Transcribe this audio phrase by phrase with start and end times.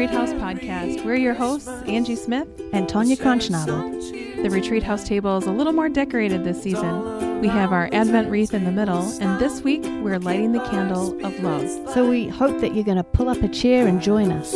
[0.00, 1.04] Welcome to the Retreat House podcast.
[1.04, 4.42] We're your hosts, Angie Smith and Tonya Kronschnabel.
[4.42, 7.42] The Retreat House table is a little more decorated this season.
[7.42, 11.22] We have our Advent wreath in the middle, and this week we're lighting the candle
[11.22, 11.68] of love.
[11.92, 14.52] So we hope that you're going to pull up a chair and join us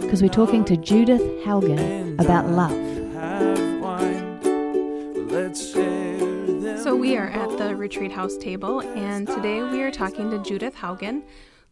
[0.00, 2.72] because we're talking to Judith Hougen about love.
[6.82, 10.74] So we are at the Retreat House table, and today we are talking to Judith
[10.74, 11.22] Hougen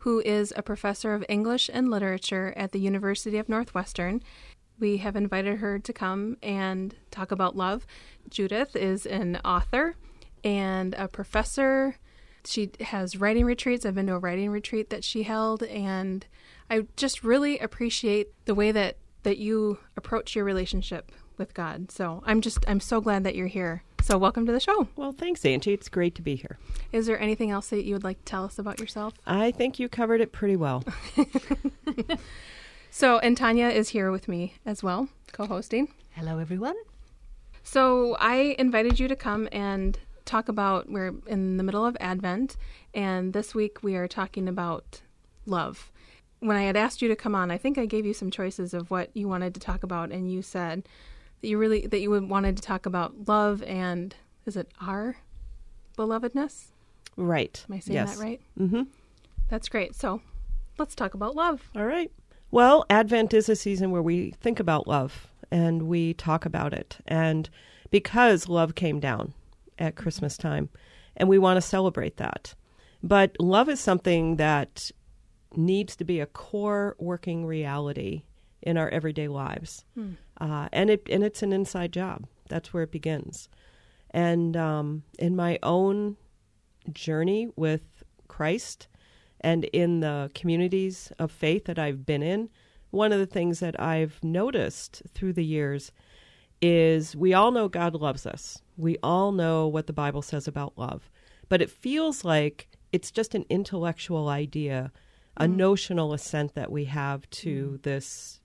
[0.09, 4.23] who is a professor of English and literature at the University of Northwestern.
[4.81, 7.87] We have invited her to come and talk about love.
[8.31, 9.97] Judith is an author
[10.43, 11.97] and a professor.
[12.47, 13.85] She has writing retreats.
[13.85, 16.25] I've been to a writing retreat that she held, and
[16.71, 21.91] I just really appreciate the way that that you approach your relationship with God.
[21.91, 23.83] So I'm just I'm so glad that you're here.
[24.09, 24.89] So, welcome to the show.
[24.97, 25.75] Well, thanks, Angie.
[25.75, 26.57] It's great to be here.
[26.93, 29.13] Is there anything else that you would like to tell us about yourself?
[29.27, 30.83] I think you covered it pretty well.
[32.91, 35.93] so, and Tanya is here with me as well, co hosting.
[36.13, 36.75] Hello, everyone.
[37.63, 42.57] So, I invited you to come and talk about, we're in the middle of Advent,
[42.95, 45.03] and this week we are talking about
[45.45, 45.93] love.
[46.41, 48.73] When I had asked you to come on, I think I gave you some choices
[48.73, 50.89] of what you wanted to talk about, and you said,
[51.41, 54.15] that you really that you wanted to talk about love and
[54.47, 55.17] is it our
[55.97, 56.67] belovedness?
[57.17, 57.65] Right.
[57.69, 58.17] Am I saying yes.
[58.17, 58.41] that right?
[58.59, 58.83] Mm-hmm.
[59.49, 59.95] That's great.
[59.95, 60.21] So
[60.79, 61.69] let's talk about love.
[61.75, 62.11] All right.
[62.51, 66.99] Well, Advent is a season where we think about love and we talk about it.
[67.07, 67.49] And
[67.91, 69.35] because love came down
[69.79, 70.69] at Christmas time,
[71.17, 72.55] and we want to celebrate that.
[73.03, 74.91] But love is something that
[75.57, 78.25] needs to be a core working reality
[78.63, 79.85] in our everyday lives.
[79.95, 80.13] Hmm.
[80.41, 82.27] Uh, and it and it's an inside job.
[82.49, 83.49] That's where it begins.
[84.11, 86.17] And um, in my own
[86.93, 88.89] journey with Christ
[89.41, 92.49] and in the communities of faith that I've been in,
[92.91, 95.93] one of the things that I've noticed through the years
[96.61, 98.61] is we all know God loves us.
[98.77, 101.11] We all know what the Bible says about love.
[101.49, 104.93] But it feels like it's just an intellectual idea,
[105.37, 105.57] a mm.
[105.57, 107.83] notional assent that we have to mm.
[107.83, 108.38] this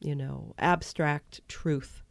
[0.00, 2.02] you know, abstract truth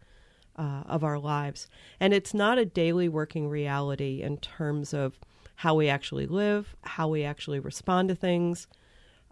[0.55, 1.67] uh, of our lives.
[1.99, 5.19] And it's not a daily working reality in terms of
[5.55, 8.67] how we actually live, how we actually respond to things,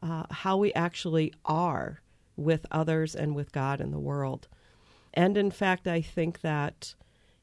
[0.02, 2.02] uh, how we actually are
[2.36, 4.48] with others and with God and the world.
[5.14, 6.96] And in fact, I think that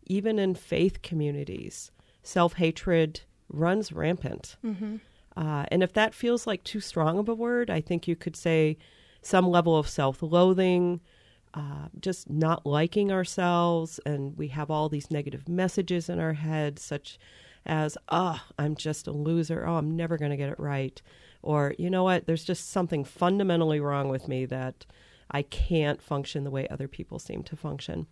[0.06, 1.90] even in faith communities,
[2.22, 4.56] self hatred runs rampant.
[4.64, 4.96] Mm-hmm.
[5.36, 8.36] Uh, and if that feels like too strong of a word, I think you could
[8.36, 8.78] say
[9.26, 11.00] some level of self loathing,
[11.54, 16.78] uh, just not liking ourselves, and we have all these negative messages in our head,
[16.78, 17.18] such
[17.66, 19.66] as, oh, I'm just a loser.
[19.66, 21.00] Oh, I'm never going to get it right.
[21.42, 24.86] Or, you know what, there's just something fundamentally wrong with me that
[25.30, 28.06] I can't function the way other people seem to function.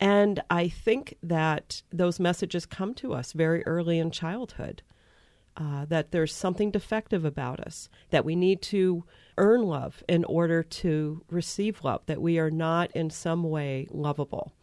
[0.00, 4.82] And I think that those messages come to us very early in childhood.
[5.54, 9.04] Uh, that there's something defective about us, that we need to
[9.36, 14.54] earn love in order to receive love, that we are not in some way lovable.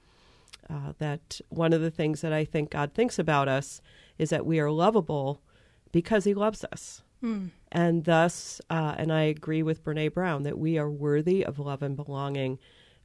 [0.68, 3.82] Uh, that one of the things that I think God thinks about us
[4.18, 5.42] is that we are lovable
[5.92, 7.04] because He loves us.
[7.24, 7.52] Mm.
[7.72, 11.84] And thus, uh, and I agree with Brene Brown that we are worthy of love
[11.84, 12.60] and belonging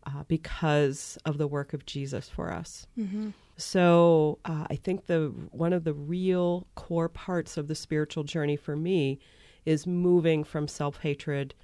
[0.06, 2.86] uh, because of the work of Jesus for us.
[2.98, 3.30] Mm-hmm.
[3.56, 8.56] So uh, I think the one of the real core parts of the spiritual journey
[8.56, 9.18] for me
[9.64, 11.54] is moving from self hatred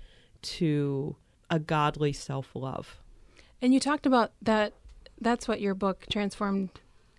[0.42, 1.16] to
[1.50, 3.00] a godly self love.
[3.60, 4.72] And you talked about that.
[5.20, 6.70] That's what your book, Transformed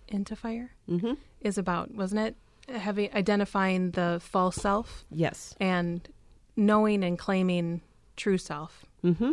[0.08, 1.12] into Fire, mm-hmm.
[1.40, 2.36] is about, wasn't it?
[2.68, 5.04] Having identifying the false self.
[5.10, 5.54] Yes.
[5.60, 6.08] And
[6.56, 7.80] knowing and claiming
[8.16, 8.86] true self.
[9.04, 9.32] Mm-hmm.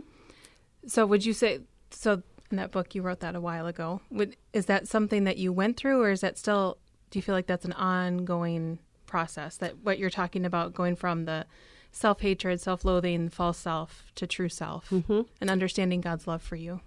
[0.86, 1.62] So, would you say
[1.92, 2.22] so?
[2.51, 4.01] In that book, you wrote that a while ago.
[4.10, 6.78] Would, is that something that you went through, or is that still?
[7.12, 11.25] Do you feel like that's an ongoing process that what you're talking about going from
[11.25, 11.46] the
[11.92, 15.22] self hatred, self loathing, false self to true self mm-hmm.
[15.42, 16.81] and understanding God's love for you.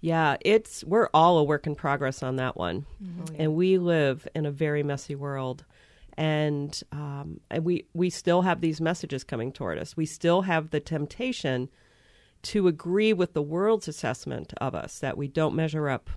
[0.00, 3.36] Yeah, it's we're all a work in progress on that one, mm-hmm.
[3.38, 5.64] and we live in a very messy world,
[6.16, 9.96] and um, and we we still have these messages coming toward us.
[9.96, 11.70] We still have the temptation
[12.44, 16.10] to agree with the world's assessment of us that we don't measure up,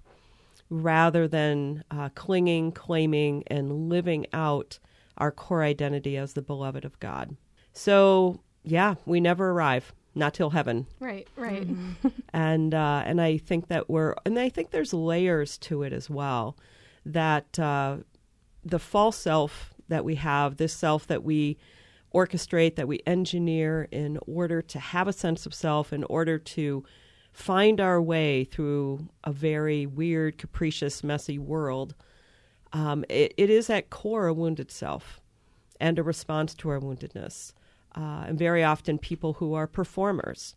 [0.70, 4.80] rather than uh, clinging, claiming, and living out
[5.18, 7.36] our core identity as the beloved of God.
[7.74, 10.88] So, yeah, we never arrive, not till heaven.
[11.00, 11.68] Right, right.
[11.68, 12.08] Mm-hmm.
[12.34, 16.10] and uh, and I think that we're and I think there's layers to it as
[16.10, 16.58] well.
[17.06, 17.98] That uh,
[18.64, 21.58] the false self that we have, this self that we
[22.14, 26.84] orchestrate, that we engineer in order to have a sense of self, in order to
[27.32, 31.94] find our way through a very weird, capricious, messy world,
[32.74, 35.22] um, it, it is at core a wounded self
[35.80, 37.54] and a response to our woundedness.
[37.96, 40.56] Uh, and very often, people who are performers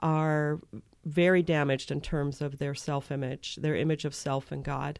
[0.00, 0.60] are
[1.04, 4.98] very damaged in terms of their self image, their image of self and God.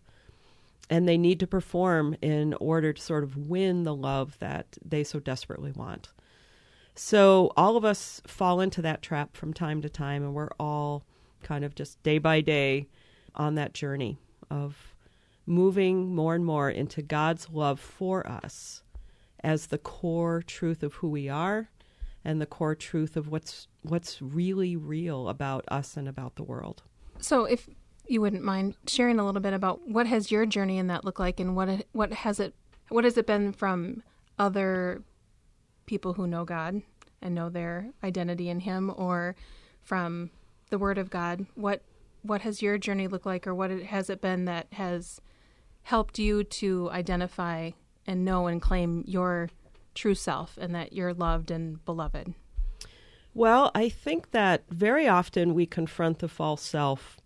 [0.91, 5.03] And they need to perform in order to sort of win the love that they
[5.03, 6.11] so desperately want.
[6.95, 11.05] So, all of us fall into that trap from time to time, and we're all
[11.43, 12.89] kind of just day by day
[13.35, 14.19] on that journey
[14.51, 14.95] of
[15.47, 18.83] moving more and more into God's love for us
[19.43, 21.69] as the core truth of who we are
[22.25, 26.83] and the core truth of what's what's really real about us and about the world.
[27.19, 27.69] So if
[28.07, 31.19] you wouldn't mind sharing a little bit about what has your journey in that look
[31.19, 32.55] like and what what has it
[32.89, 34.03] what has it been from
[34.39, 35.03] other
[35.87, 36.83] people who know God
[37.23, 39.35] and know their identity in him or
[39.83, 40.31] from
[40.71, 41.83] the word of God what
[42.23, 45.21] what has your journey looked like or what it, has it been that has
[45.83, 47.71] helped you to identify
[48.07, 49.51] and know and claim your
[49.95, 52.35] true self and that you're loved and beloved?
[53.35, 57.19] Well, I think that very often we confront the false self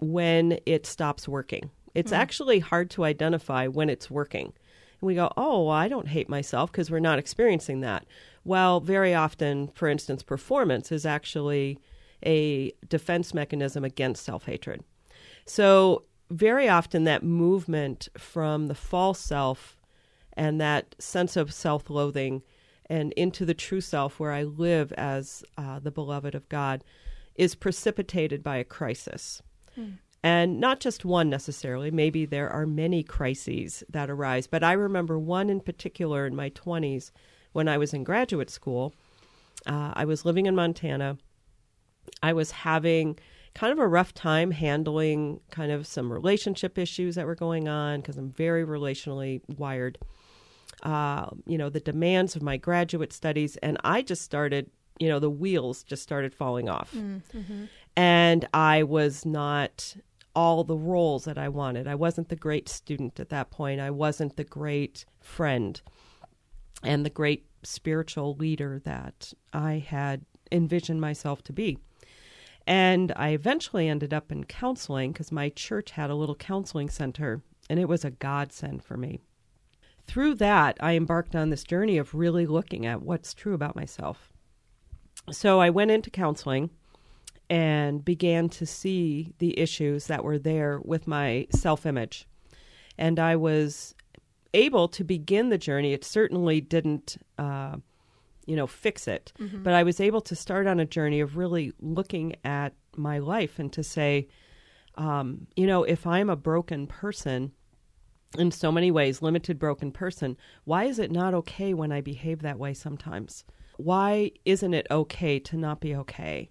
[0.00, 1.70] when it stops working.
[1.94, 2.20] It's mm-hmm.
[2.20, 4.46] actually hard to identify when it's working.
[4.46, 8.06] And we go, oh, well, I don't hate myself because we're not experiencing that.
[8.44, 11.78] Well, very often, for instance, performance is actually
[12.24, 14.84] a defense mechanism against self hatred.
[15.44, 19.76] So, very often, that movement from the false self
[20.34, 22.42] and that sense of self loathing
[22.88, 26.84] and into the true self where I live as uh, the beloved of God
[27.34, 29.42] is precipitated by a crisis.
[29.74, 29.90] Hmm.
[30.22, 34.46] And not just one necessarily, maybe there are many crises that arise.
[34.46, 37.10] But I remember one in particular in my 20s
[37.52, 38.94] when I was in graduate school.
[39.66, 41.16] Uh, I was living in Montana.
[42.22, 43.18] I was having
[43.54, 48.00] kind of a rough time handling kind of some relationship issues that were going on
[48.00, 49.98] because I'm very relationally wired
[50.82, 55.18] uh, you know, the demands of my graduate studies, and I just started, you know,
[55.18, 57.64] the wheels just started falling off, mm-hmm.
[58.00, 59.94] And I was not
[60.34, 61.86] all the roles that I wanted.
[61.86, 63.78] I wasn't the great student at that point.
[63.78, 65.78] I wasn't the great friend
[66.82, 71.76] and the great spiritual leader that I had envisioned myself to be.
[72.66, 77.42] And I eventually ended up in counseling because my church had a little counseling center,
[77.68, 79.20] and it was a godsend for me
[80.06, 84.32] through that, I embarked on this journey of really looking at what's true about myself.
[85.30, 86.70] So I went into counseling
[87.50, 92.28] and began to see the issues that were there with my self image.
[92.96, 93.94] And I was
[94.54, 95.92] able to begin the journey.
[95.92, 97.76] It certainly didn't, uh,
[98.46, 99.64] you know, fix it, mm-hmm.
[99.64, 103.58] but I was able to start on a journey of really looking at my life
[103.58, 104.28] and to say,
[104.94, 107.52] um, you know, if I'm a broken person,
[108.38, 112.42] in so many ways, limited, broken person, why is it not okay when I behave
[112.42, 113.44] that way sometimes?
[113.76, 116.50] Why isn't it okay to not be okay?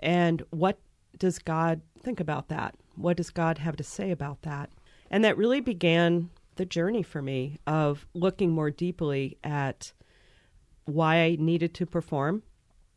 [0.00, 0.78] And what
[1.18, 2.74] does God think about that?
[2.96, 4.70] What does God have to say about that?
[5.10, 9.92] And that really began the journey for me of looking more deeply at
[10.84, 12.42] why I needed to perform,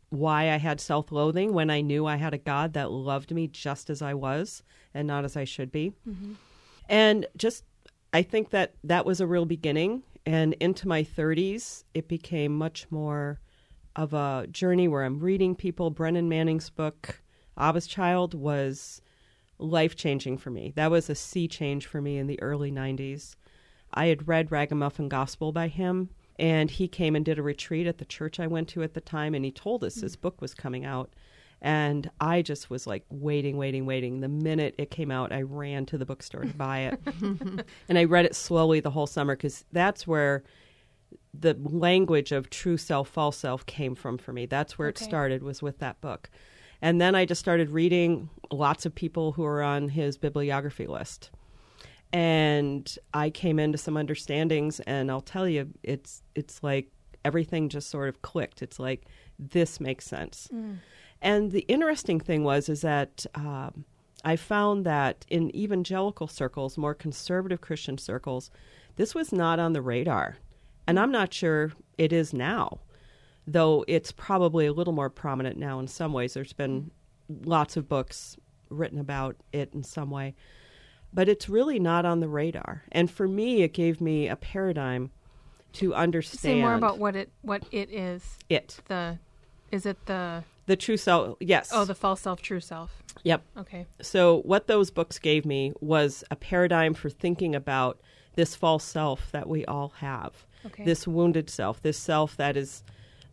[0.09, 3.47] why I had self loathing when I knew I had a God that loved me
[3.47, 5.93] just as I was and not as I should be.
[6.07, 6.33] Mm-hmm.
[6.89, 7.63] And just
[8.13, 10.03] I think that that was a real beginning.
[10.25, 13.39] And into my 30s, it became much more
[13.95, 15.89] of a journey where I'm reading people.
[15.89, 17.21] Brennan Manning's book,
[17.57, 19.01] Abba's Child, was
[19.59, 20.73] life changing for me.
[20.75, 23.35] That was a sea change for me in the early 90s.
[23.93, 26.09] I had read Ragamuffin Gospel by him,
[26.39, 29.01] and he came and did a retreat at the church I went to at the
[29.01, 30.05] time, and he told us mm-hmm.
[30.05, 31.13] his book was coming out.
[31.61, 34.19] And I just was like waiting, waiting, waiting.
[34.19, 36.99] The minute it came out, I ran to the bookstore to buy it.
[37.87, 40.43] and I read it slowly the whole summer because that's where
[41.33, 44.45] the language of true self, false self came from for me.
[44.45, 45.03] That's where okay.
[45.03, 46.29] it started, was with that book.
[46.81, 51.31] And then I just started reading lots of people who are on his bibliography list.
[52.11, 56.91] And I came into some understandings, and I'll tell you, it's it's like
[57.25, 58.61] everything just sort of clicked.
[58.61, 59.05] It's like
[59.39, 60.47] this makes sense.
[60.53, 60.77] Mm.
[61.21, 63.85] And the interesting thing was is that um,
[64.25, 68.51] I found that in evangelical circles, more conservative Christian circles,
[68.95, 70.37] this was not on the radar.
[70.87, 72.79] And I'm not sure it is now,
[73.47, 76.33] though it's probably a little more prominent now in some ways.
[76.33, 76.91] There's been
[77.45, 78.37] lots of books
[78.69, 80.35] written about it in some way,
[81.13, 82.83] but it's really not on the radar.
[82.91, 85.11] And for me, it gave me a paradigm
[85.73, 88.37] to understand Say more about what it what it is.
[88.49, 88.79] it.
[88.87, 89.17] The
[89.71, 91.37] is it the The true self.
[91.39, 91.71] Yes.
[91.73, 93.01] oh the false self, true self.
[93.23, 93.43] Yep.
[93.57, 93.85] Okay.
[94.01, 97.99] So, what those books gave me was a paradigm for thinking about
[98.35, 100.85] this false self that we all have, Okay.
[100.85, 102.83] this wounded self, this self that is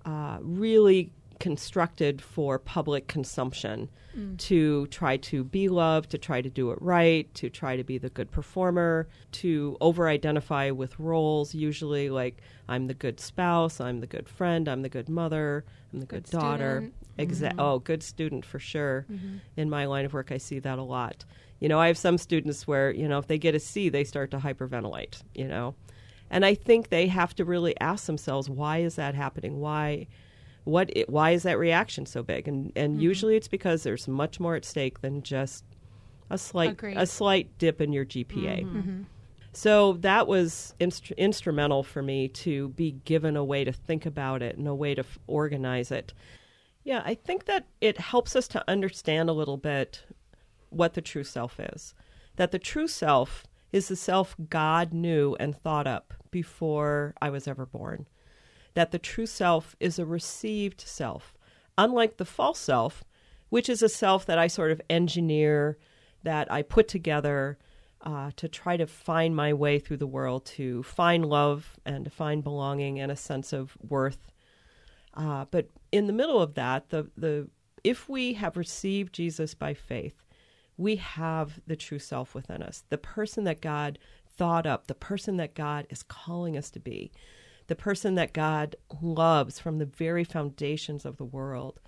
[0.04, 4.36] uh, really constructed for public consumption mm.
[4.38, 7.98] to try to be loved, to try to do it right, to try to be
[7.98, 14.00] the good performer, to over identify with roles, usually like I'm the good spouse, I'm
[14.00, 16.90] the good friend, I'm the good mother, I'm the good, Good daughter.
[17.18, 17.60] Exa- mm-hmm.
[17.60, 19.06] Oh, good student for sure.
[19.10, 19.38] Mm-hmm.
[19.56, 21.24] In my line of work, I see that a lot.
[21.58, 24.04] You know, I have some students where, you know, if they get a C, they
[24.04, 25.74] start to hyperventilate, you know.
[26.30, 29.58] And I think they have to really ask themselves, why is that happening?
[29.58, 30.06] Why
[30.64, 32.46] what it, why is that reaction so big?
[32.46, 33.02] And and mm-hmm.
[33.02, 35.64] usually it's because there's much more at stake than just
[36.30, 36.96] a slight Agreed.
[36.96, 38.62] a slight dip in your GPA.
[38.62, 38.78] Mm-hmm.
[38.78, 39.02] Mm-hmm.
[39.52, 44.42] So that was instru- instrumental for me to be given a way to think about
[44.42, 46.14] it and a way to f- organize it.
[46.84, 50.04] Yeah, I think that it helps us to understand a little bit
[50.68, 51.94] what the true self is.
[52.36, 57.46] That the true self is the self God knew and thought up before I was
[57.48, 58.06] ever born.
[58.74, 61.34] That the true self is a received self,
[61.76, 63.04] unlike the false self,
[63.48, 65.78] which is a self that I sort of engineer,
[66.22, 67.58] that I put together
[68.02, 72.10] uh, to try to find my way through the world, to find love and to
[72.10, 74.32] find belonging and a sense of worth.
[75.14, 77.48] Uh, but in the middle of that, the the
[77.82, 80.22] if we have received Jesus by faith,
[80.76, 83.98] we have the true self within us, the person that God
[84.40, 87.12] thought up, the person that God is calling us to be,
[87.66, 91.78] the person that God loves from the very foundations of the world.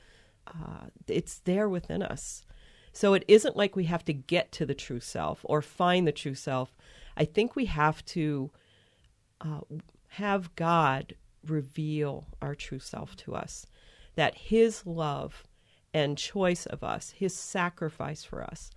[0.47, 2.45] Uh, it's there within us.
[2.93, 6.13] So it isn't like we have to get to the true self or find the
[6.13, 6.77] true self.
[7.17, 8.51] I think we have to
[9.41, 9.61] uh,
[10.09, 11.15] have God
[11.47, 13.67] reveal our true self to us,
[14.15, 15.45] that His love
[15.95, 18.71] and choice of us, His sacrifice for us,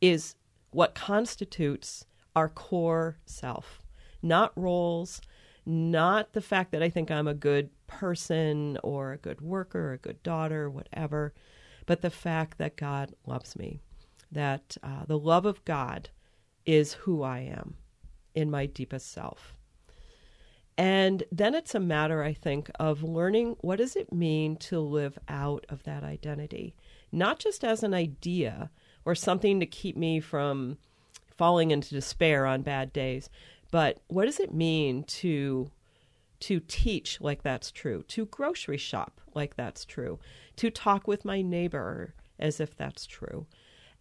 [0.00, 0.36] is
[0.70, 2.04] what constitutes
[2.36, 3.82] our core self,
[4.22, 5.20] not roles,
[5.64, 9.92] not the fact that I think I'm a good person or a good worker, or
[9.94, 11.34] a good daughter, whatever,
[11.86, 13.80] but the fact that God loves me,
[14.30, 16.10] that uh, the love of God
[16.66, 17.74] is who I am
[18.34, 19.54] in my deepest self.
[20.78, 25.18] And then it's a matter, I think, of learning what does it mean to live
[25.26, 26.76] out of that identity,
[27.10, 28.70] not just as an idea
[29.06, 30.76] or something to keep me from
[31.36, 33.28] falling into despair on bad days,
[33.70, 35.70] but what does it mean to
[36.38, 40.18] to teach like that's true, to grocery shop like that's true,
[40.56, 43.46] to talk with my neighbor as if that's true,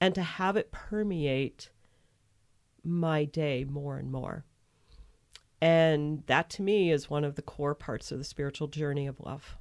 [0.02, 1.70] and to have it permeate
[2.84, 4.44] my day more and more.
[5.62, 9.20] And that to me is one of the core parts of the spiritual journey of
[9.20, 9.58] love.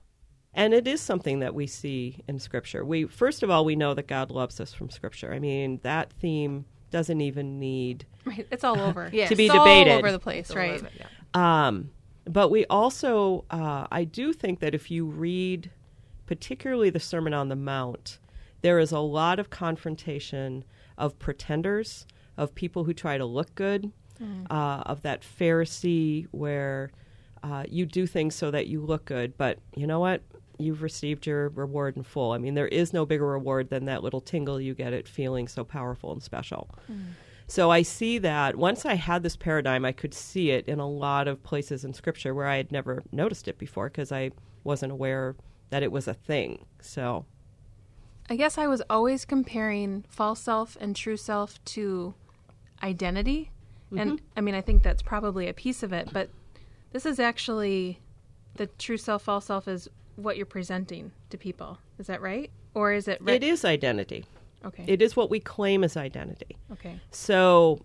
[0.52, 2.84] And it is something that we see in scripture.
[2.84, 5.32] We first of all we know that God loves us from scripture.
[5.32, 8.46] I mean, that theme doesn't even need Right.
[8.52, 9.10] It's all over.
[9.12, 9.28] Yes.
[9.30, 9.90] to be It's debated.
[9.90, 10.80] all over the place, So, right?
[10.96, 11.06] yeah.
[11.66, 11.90] Um,
[12.24, 15.70] but we also, uh, I do think that if you read,
[16.26, 18.18] particularly the Sermon on the Mount,
[18.62, 20.64] there is a lot of confrontation
[20.96, 23.90] of pretenders, of people who try to look good,
[24.48, 26.90] uh, of that Pharisee where
[27.42, 30.22] uh, you do things so that you look good, but you know what?
[30.58, 32.32] You've received your reward in full.
[32.32, 35.48] I mean, there is no bigger reward than that little tingle you get at feeling
[35.48, 36.70] so powerful and special.
[36.90, 37.12] Mm.
[37.46, 40.88] So I see that once I had this paradigm, I could see it in a
[40.88, 44.30] lot of places in scripture where I had never noticed it before because I
[44.62, 45.36] wasn't aware
[45.70, 46.64] that it was a thing.
[46.80, 47.26] So,
[48.30, 52.14] I guess I was always comparing false self and true self to
[52.82, 53.50] identity.
[53.96, 54.26] And mm-hmm.
[54.36, 56.30] I mean, I think that's probably a piece of it, but
[56.92, 58.00] this is actually
[58.54, 61.78] the true self, false self is what you're presenting to people.
[61.98, 62.50] Is that right?
[62.74, 64.24] Or is it re- it is identity.
[64.64, 64.84] Okay.
[64.86, 66.56] It is what we claim as identity.
[66.72, 66.98] okay.
[67.10, 67.84] So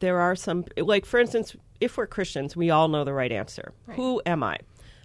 [0.00, 3.72] there are some, like, for instance, if we're Christians, we all know the right answer.
[3.86, 3.96] Right.
[3.96, 4.58] Who am I?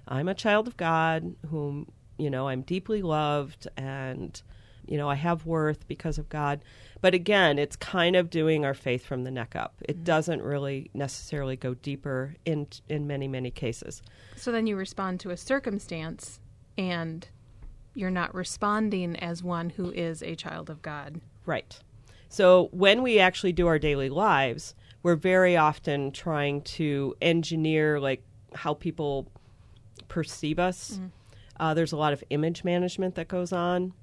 [0.08, 4.42] I'm a child of God whom, you know, I'm deeply loved and,
[4.90, 6.62] you know, I have worth because of God.
[7.00, 9.76] But again, it's kind of doing our faith from the neck up.
[9.88, 14.02] It doesn't really necessarily go deeper in in many many cases.
[14.36, 16.40] So then you respond to a circumstance
[16.78, 17.28] and
[17.94, 21.22] you're not responding as one who is a child of God.
[21.46, 21.80] Right.
[22.30, 28.24] So when we actually do our daily lives, we're very often trying to engineer like
[28.54, 29.28] how people
[30.08, 31.00] perceive us.
[31.60, 33.94] Uh, there's a lot of image management that goes on.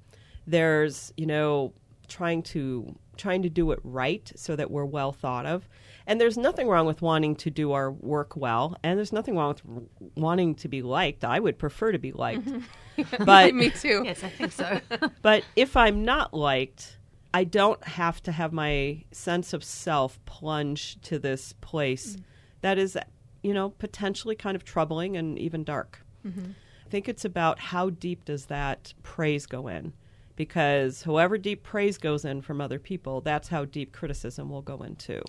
[0.47, 1.73] There's, you know,
[2.07, 5.67] trying to trying to do it right so that we're well thought of.
[6.05, 9.49] And there's nothing wrong with wanting to do our work well, and there's nothing wrong
[9.49, 9.83] with r-
[10.15, 11.25] wanting to be liked.
[11.25, 12.45] I would prefer to be liked.
[12.45, 12.59] Mm-hmm.
[13.25, 14.01] But Me too.
[14.05, 14.79] Yes, I think so.
[15.21, 16.97] but if I'm not liked,
[17.33, 22.23] I don't have to have my sense of self plunge to this place mm.
[22.61, 22.97] that is,
[23.43, 26.01] you know, potentially kind of troubling and even dark.
[26.25, 26.51] Mm-hmm.
[26.85, 29.93] I think it's about how deep does that praise go in?
[30.37, 34.77] Because however deep praise goes in from other people, that's how deep criticism will go
[34.77, 35.21] in too.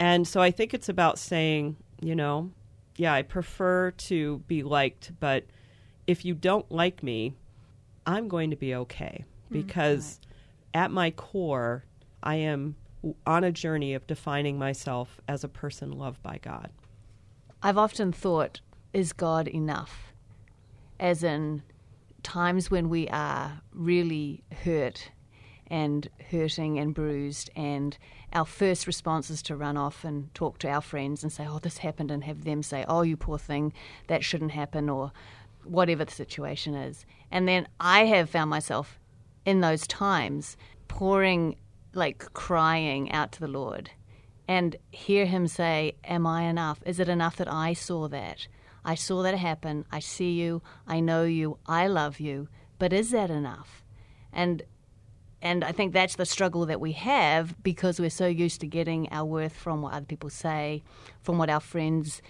[0.00, 2.50] And so I think it's about saying, you know,
[2.96, 5.44] yeah, I prefer to be liked, but
[6.06, 7.34] if you don't like me,
[8.06, 10.20] I'm going to be okay mm, because
[10.72, 11.84] at my core,
[12.22, 12.76] I am
[13.26, 16.70] on a journey of defining myself as a person loved by God.
[17.62, 18.60] I've often thought,
[18.92, 20.12] is God enough?
[20.98, 21.62] As in
[22.26, 25.10] times when we are really hurt
[25.68, 27.96] and hurting and bruised, and
[28.32, 31.60] our first response is to run off and talk to our friends and say, Oh,
[31.60, 33.72] this happened, and have them say, Oh, you poor thing,
[34.08, 35.12] that shouldn't happen, or
[35.62, 37.06] whatever the situation is.
[37.30, 38.98] And then I have found myself
[39.44, 40.56] in those times
[40.88, 41.54] pouring,
[41.94, 43.90] like crying out to the Lord
[44.48, 46.80] and hear him say, Am I enough?
[46.84, 48.48] Is it enough that I saw that?
[48.86, 49.84] I saw that happen.
[49.90, 50.62] I see you.
[50.86, 51.58] I know you.
[51.66, 52.48] I love you.
[52.78, 53.82] But is that enough?
[54.32, 54.62] And
[55.42, 59.08] and I think that's the struggle that we have because we're so used to getting
[59.12, 60.82] our worth from what other people say,
[61.22, 62.22] from what our friends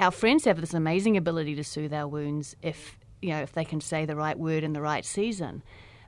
[0.00, 3.64] our friends have this amazing ability to soothe our wounds if you know if they
[3.64, 5.62] can say the right word in the right season.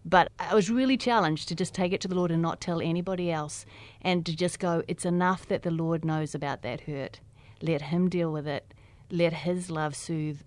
[0.05, 2.81] But I was really challenged to just take it to the Lord and not tell
[2.81, 3.65] anybody else,
[4.01, 7.21] and to just go, it's enough that the Lord knows about that hurt.
[7.61, 8.75] Let Him deal with it.
[9.13, 10.41] Let His love soothe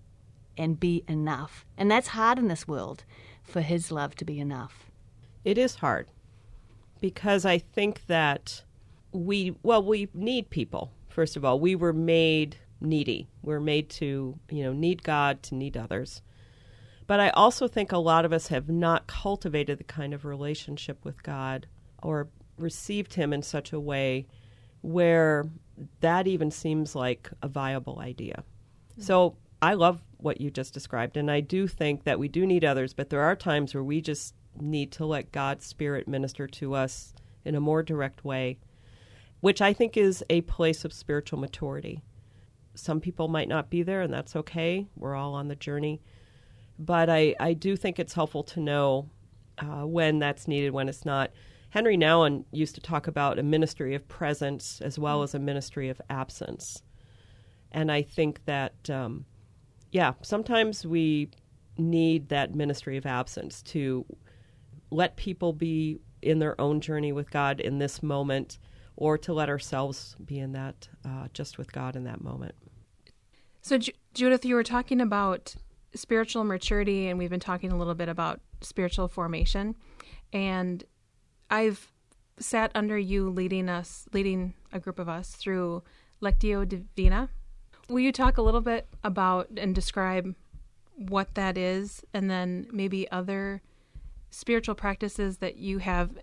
[0.58, 1.64] and be enough.
[1.78, 3.04] And that's hard in this world
[3.42, 4.90] for His love to be enough.
[5.44, 6.08] It is hard
[7.00, 8.64] because I think that
[9.12, 11.60] we, well, we need people, first of all.
[11.60, 13.28] We were made needy.
[13.42, 16.20] We're made to, you know, need God, to need others.
[17.06, 21.04] But I also think a lot of us have not cultivated the kind of relationship
[21.04, 21.66] with God
[22.02, 24.26] or received Him in such a way
[24.82, 25.44] where
[26.00, 28.42] that even seems like a viable idea.
[28.98, 32.64] So I love what you just described, and I do think that we do need
[32.64, 36.74] others, but there are times where we just need to let God's Spirit minister to
[36.74, 38.58] us in a more direct way,
[39.40, 42.02] which I think is a place of spiritual maturity.
[42.74, 44.86] Some people might not be there, and that's okay.
[44.96, 46.00] We're all on the journey.
[46.78, 49.08] But I, I do think it's helpful to know
[49.58, 51.30] uh, when that's needed, when it's not.
[51.70, 55.88] Henry Nouwen used to talk about a ministry of presence as well as a ministry
[55.88, 56.82] of absence.
[57.72, 59.24] And I think that, um,
[59.90, 61.30] yeah, sometimes we
[61.78, 64.06] need that ministry of absence to
[64.90, 68.58] let people be in their own journey with God in this moment
[68.96, 72.54] or to let ourselves be in that uh, just with God in that moment.
[73.60, 75.54] So, Ju- Judith, you were talking about
[75.94, 79.76] spiritual maturity, and we've been talking a little bit about spiritual formation.
[80.32, 80.84] And
[81.50, 81.92] I've
[82.38, 85.82] sat under you leading us, leading a group of us through
[86.22, 87.30] Lectio Divina.
[87.88, 90.34] Will you talk a little bit about and describe
[90.96, 93.62] what that is, and then maybe other
[94.30, 96.18] spiritual practices that you have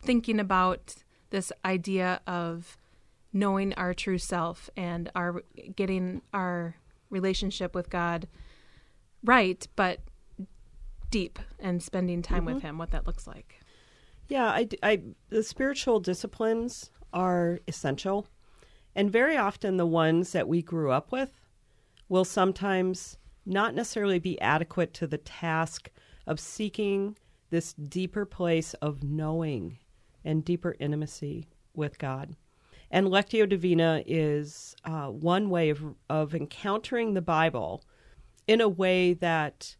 [0.00, 0.96] thinking about
[1.30, 2.76] this idea of
[3.32, 5.42] knowing our true self and our
[5.74, 6.76] getting our
[7.10, 8.28] relationship with God
[9.24, 10.00] right, but
[11.10, 12.66] deep and spending time with mm-hmm.
[12.66, 13.60] Him, what that looks like.
[14.28, 18.26] Yeah, I, I, the spiritual disciplines are essential.
[18.96, 21.38] And very often the ones that we grew up with
[22.08, 25.90] will sometimes not necessarily be adequate to the task
[26.26, 27.18] of seeking
[27.50, 29.78] this deeper place of knowing
[30.24, 32.36] and deeper intimacy with God.
[32.90, 37.84] And Lectio Divina is uh, one way of, of encountering the Bible
[38.46, 39.76] in a way that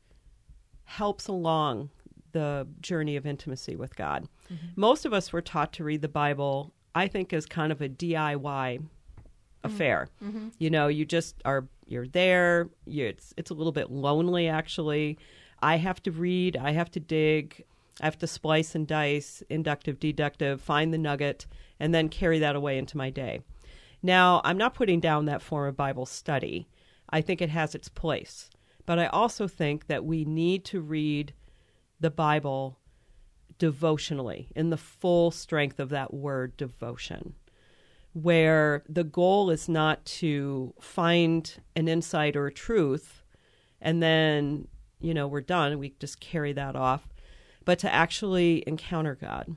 [0.85, 1.89] helps along
[2.33, 4.29] the journey of intimacy with God.
[4.77, 7.89] Most of us were taught to read the Bible, I think, as kind of a
[7.89, 8.83] DIY
[9.67, 10.09] affair.
[10.23, 10.49] Mm-hmm.
[10.59, 12.69] You know, you just are you're there.
[12.87, 15.19] You, it's it's a little bit lonely actually.
[15.63, 16.57] I have to read.
[16.57, 17.65] I have to dig.
[18.01, 21.47] I have to splice and dice, inductive, deductive, find the nugget,
[21.81, 23.41] and then carry that away into my day.
[24.03, 26.69] Now, I'm not putting down that form of Bible study.
[27.09, 28.51] I think it has its place.
[28.85, 31.33] But I also think that we need to read
[31.99, 32.79] the Bible
[33.59, 37.35] devotionally in the full strength of that word devotion,
[38.23, 43.23] where the goal is not to find an insight or a truth
[43.83, 44.67] and then,
[45.01, 47.07] you know, we're done we just carry that off,
[47.67, 49.55] but to actually encounter God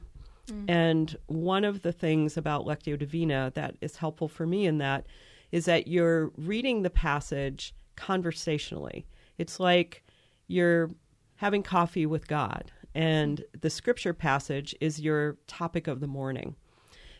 [0.51, 0.65] mm.
[0.69, 5.05] And one of the things about Lectio Divina that is helpful for me in that
[5.53, 9.05] is that you're reading the passage conversationally.
[9.37, 10.03] It's like
[10.47, 10.91] you're
[11.37, 16.55] having coffee with God, and the scripture passage is your topic of the morning.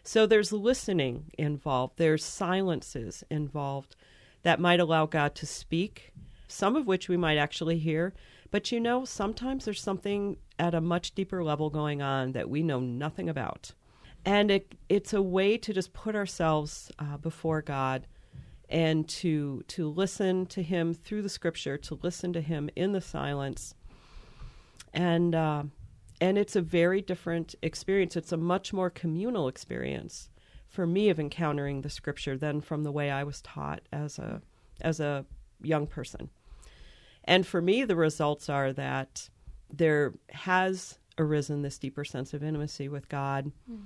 [0.10, 3.95] So there's listening involved, there's silences involved
[4.41, 6.13] that might allow God to speak,
[6.48, 8.15] some of which we might actually hear.
[8.50, 12.63] But you know, sometimes there's something at a much deeper level going on that we
[12.63, 13.74] know nothing about.
[14.26, 18.08] And it, it's a way to just put ourselves uh, before God
[18.67, 23.02] and to to listen to Him through the Scripture, to listen to Him in the
[23.02, 23.76] silence,
[24.91, 25.63] and uh,
[26.21, 28.15] and it's a very different experience.
[28.15, 30.29] It's a much more communal experience
[30.67, 34.41] for me of encountering the Scripture than from the way I was taught as a
[34.82, 35.25] as a
[35.62, 36.29] young person.
[37.23, 39.29] And for me, the results are that
[39.71, 43.82] there has arisen this deeper sense of intimacy with God, mm.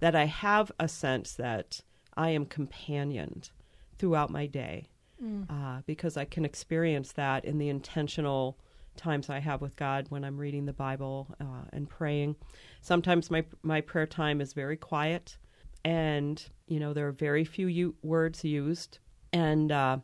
[0.00, 1.80] that I have a sense that
[2.16, 3.50] I am companioned
[3.96, 4.88] throughout my day
[5.22, 5.46] mm.
[5.48, 8.58] uh, because I can experience that in the intentional
[8.98, 12.36] times I have with God when I'm reading the Bible uh, and praying.
[12.82, 15.38] Sometimes my my prayer time is very quiet,
[15.84, 18.98] and you know there are very few u- words used.
[19.32, 19.98] And uh,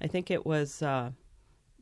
[0.00, 1.10] I think it was uh,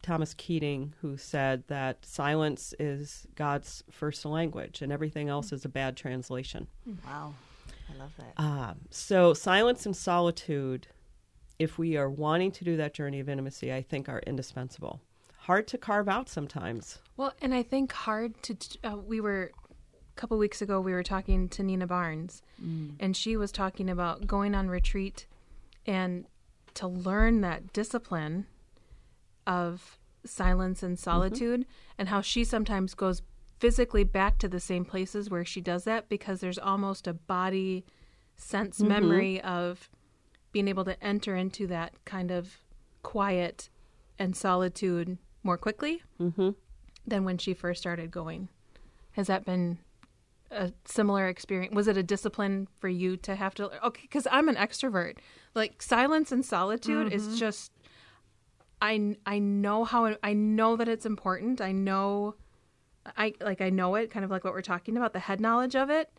[0.02, 5.68] Thomas Keating who said that silence is God's first language, and everything else is a
[5.70, 6.66] bad translation.
[7.06, 7.34] Wow,
[7.92, 8.42] I love that.
[8.42, 10.88] Uh, so silence and solitude,
[11.58, 15.00] if we are wanting to do that journey of intimacy, I think are indispensable
[15.46, 16.98] hard to carve out sometimes.
[17.16, 18.56] Well, and I think hard to.
[18.82, 20.80] Uh, we were a couple weeks ago.
[20.80, 22.94] We were talking to Nina Barnes, mm.
[22.98, 25.26] and she was talking about going on retreat
[25.86, 26.26] and
[26.74, 28.46] to learn that discipline
[29.46, 31.94] of silence and solitude, mm-hmm.
[31.98, 33.22] and how she sometimes goes
[33.60, 37.86] physically back to the same places where she does that because there's almost a body
[38.36, 38.88] sense mm-hmm.
[38.88, 39.88] memory of
[40.50, 42.58] being able to enter into that kind of
[43.02, 43.70] quiet
[44.18, 46.50] and solitude more quickly mm-hmm.
[47.06, 48.48] than when she first started going.
[49.12, 49.78] Has that been
[50.50, 51.74] a similar experience?
[51.74, 53.84] Was it a discipline for you to have to?
[53.86, 55.18] Okay, because I'm an extrovert.
[55.54, 57.16] Like silence and solitude mm-hmm.
[57.16, 57.72] is just.
[58.82, 61.62] I I know how I know that it's important.
[61.62, 62.34] I know,
[63.16, 64.10] I like I know it.
[64.10, 66.12] Kind of like what we're talking about, the head knowledge of it.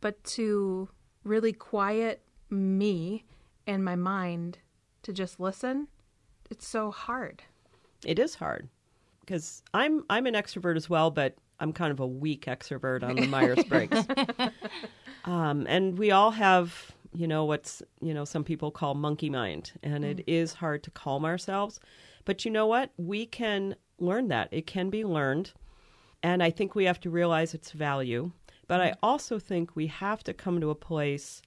[0.00, 0.88] But to
[1.24, 3.24] really quiet me
[3.66, 4.58] and my mind
[5.02, 5.88] to just listen,
[6.50, 7.42] it's so hard.
[8.04, 8.68] It is hard
[9.20, 13.16] because I'm I'm an extrovert as well, but I'm kind of a weak extrovert on
[13.16, 14.06] the Myers Briggs.
[15.24, 19.72] um, and we all have, you know, what's you know some people call monkey mind,
[19.82, 20.10] and mm.
[20.10, 21.80] it is hard to calm ourselves.
[22.24, 22.90] But you know what?
[22.96, 24.48] We can learn that.
[24.50, 25.52] It can be learned,
[26.22, 28.32] and I think we have to realize its value.
[28.68, 28.96] But I mm.
[29.02, 31.42] also think we have to come to a place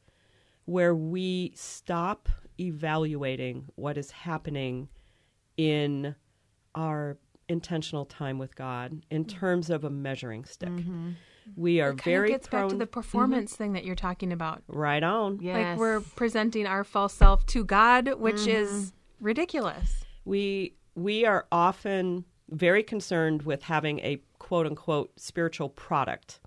[0.65, 4.87] where we stop evaluating what is happening
[5.57, 6.15] in
[6.75, 9.37] our intentional time with God in mm-hmm.
[9.37, 10.69] terms of a measuring stick.
[10.69, 11.11] Mm-hmm.
[11.55, 13.63] We are it very gets prone back to the performance mm-hmm.
[13.63, 14.61] thing that you're talking about.
[14.67, 15.39] Right on.
[15.41, 15.55] Yes.
[15.55, 18.49] Like we're presenting our false self to God, which mm-hmm.
[18.49, 20.05] is ridiculous.
[20.25, 26.39] We we are often very concerned with having a quote unquote spiritual product.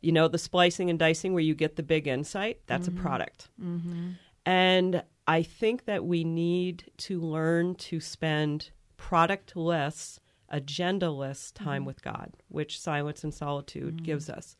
[0.00, 3.02] You know, the splicing and dicing where you get the big insight, that's a mm-hmm.
[3.02, 3.48] product.
[3.62, 4.10] Mm-hmm.
[4.44, 8.70] And I think that we need to learn to spend
[9.10, 10.20] productless,
[10.52, 11.86] agendaless time mm-hmm.
[11.86, 14.04] with God, which silence and solitude mm-hmm.
[14.04, 14.56] gives us.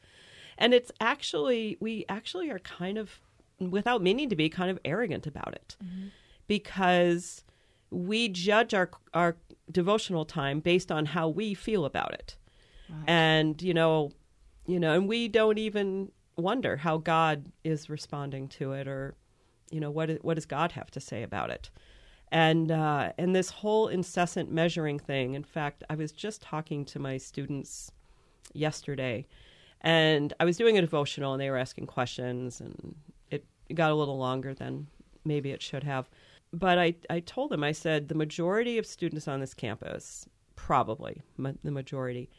[0.59, 3.21] And it's actually, we actually are kind of,
[3.59, 6.09] without meaning to be, kind of arrogant about it mm-hmm.
[6.47, 7.45] because
[7.91, 9.37] we judge our, our
[9.71, 12.37] devotional time based on how we feel about it.
[13.07, 14.11] And, you know,
[14.67, 19.15] you know, and we don't even wonder how God is responding to it or,
[19.71, 21.71] you know, what, what does God have to say about it?
[22.33, 25.35] And uh, and this whole incessant measuring thing.
[25.35, 27.93] In fact, I was just talking to my students
[28.55, 29.27] yesterday,
[29.83, 32.97] and I was doing a devotional, and they were asking questions, and
[33.31, 34.89] it got a little longer than
[35.25, 36.09] maybe it should have.
[36.55, 41.23] But I, I told them, I said, the majority of students on this campus, probably
[41.37, 42.31] ma- the majority,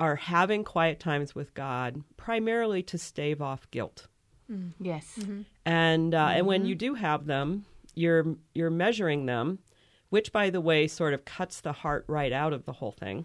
[0.00, 4.08] are having quiet times with God primarily to stave off guilt.
[4.50, 4.72] Mm.
[4.80, 5.16] Yes.
[5.20, 5.42] Mm-hmm.
[5.64, 6.38] And uh, mm-hmm.
[6.38, 6.68] and when mm-hmm.
[6.68, 7.64] you do have them,
[7.94, 9.58] you're you're measuring them,
[10.10, 13.24] which by the way sort of cuts the heart right out of the whole thing.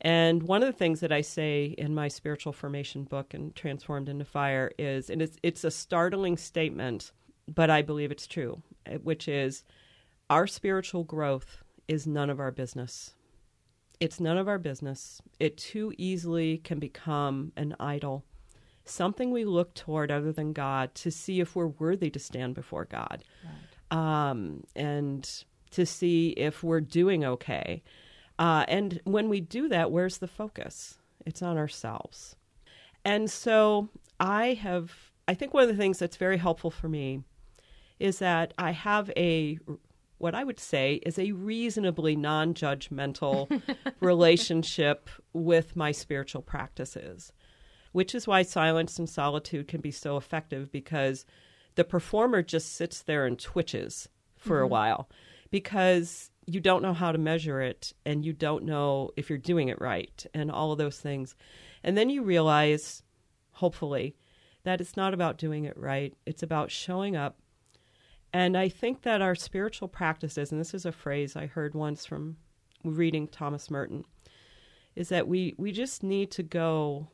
[0.00, 4.08] And one of the things that I say in my spiritual formation book and Transformed
[4.08, 7.12] into Fire is and it's it's a startling statement,
[7.52, 8.62] but I believe it's true,
[9.02, 9.64] which is
[10.30, 13.14] our spiritual growth is none of our business.
[14.00, 15.22] It's none of our business.
[15.38, 18.24] It too easily can become an idol
[18.84, 22.84] something we look toward other than God to see if we're worthy to stand before
[22.84, 23.24] God.
[23.44, 23.52] Right.
[23.94, 27.84] Um, and to see if we're doing okay.
[28.40, 30.98] Uh, and when we do that, where's the focus?
[31.24, 32.34] It's on ourselves.
[33.04, 34.92] And so I have,
[35.28, 37.22] I think one of the things that's very helpful for me
[38.00, 39.60] is that I have a,
[40.18, 43.62] what I would say is a reasonably non judgmental
[44.00, 47.32] relationship with my spiritual practices,
[47.92, 51.24] which is why silence and solitude can be so effective because
[51.74, 54.64] the performer just sits there and twitches for mm-hmm.
[54.64, 55.08] a while
[55.50, 59.68] because you don't know how to measure it and you don't know if you're doing
[59.68, 61.34] it right and all of those things.
[61.82, 63.02] And then you realize,
[63.52, 64.16] hopefully,
[64.64, 67.38] that it's not about doing it right, it's about showing up.
[68.32, 72.04] And I think that our spiritual practices, and this is a phrase I heard once
[72.04, 72.36] from
[72.82, 74.04] reading Thomas Merton,
[74.96, 77.08] is that we, we just need to go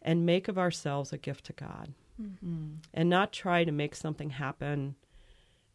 [0.00, 2.74] and make of ourselves a gift to God mm-hmm.
[2.94, 4.96] and not try to make something happen,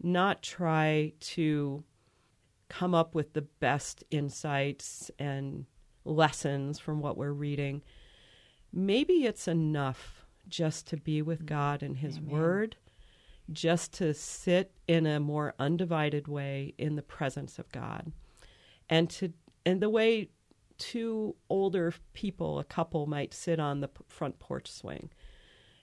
[0.02, 1.84] not try to
[2.70, 5.66] come up with the best insights and
[6.06, 7.82] lessons from what we're reading.
[8.74, 11.48] Maybe it's enough just to be with mm.
[11.48, 12.30] God and His Amen.
[12.30, 12.76] Word,
[13.52, 18.12] just to sit in a more undivided way in the presence of God,
[18.90, 19.34] and to
[19.66, 20.30] and the way
[20.78, 25.10] two older people, a couple, might sit on the front porch swing,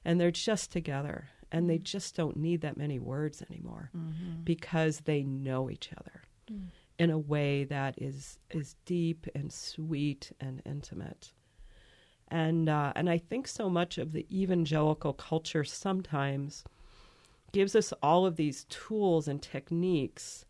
[0.04, 1.82] and they're just together, and they mm.
[1.82, 4.42] just don't need that many words anymore mm-hmm.
[4.42, 6.66] because they know each other mm.
[6.98, 11.32] in a way that is is deep and sweet and intimate.
[12.28, 16.64] And uh, and I think so much of the evangelical culture sometimes
[17.52, 20.44] gives us all of these tools and techniques,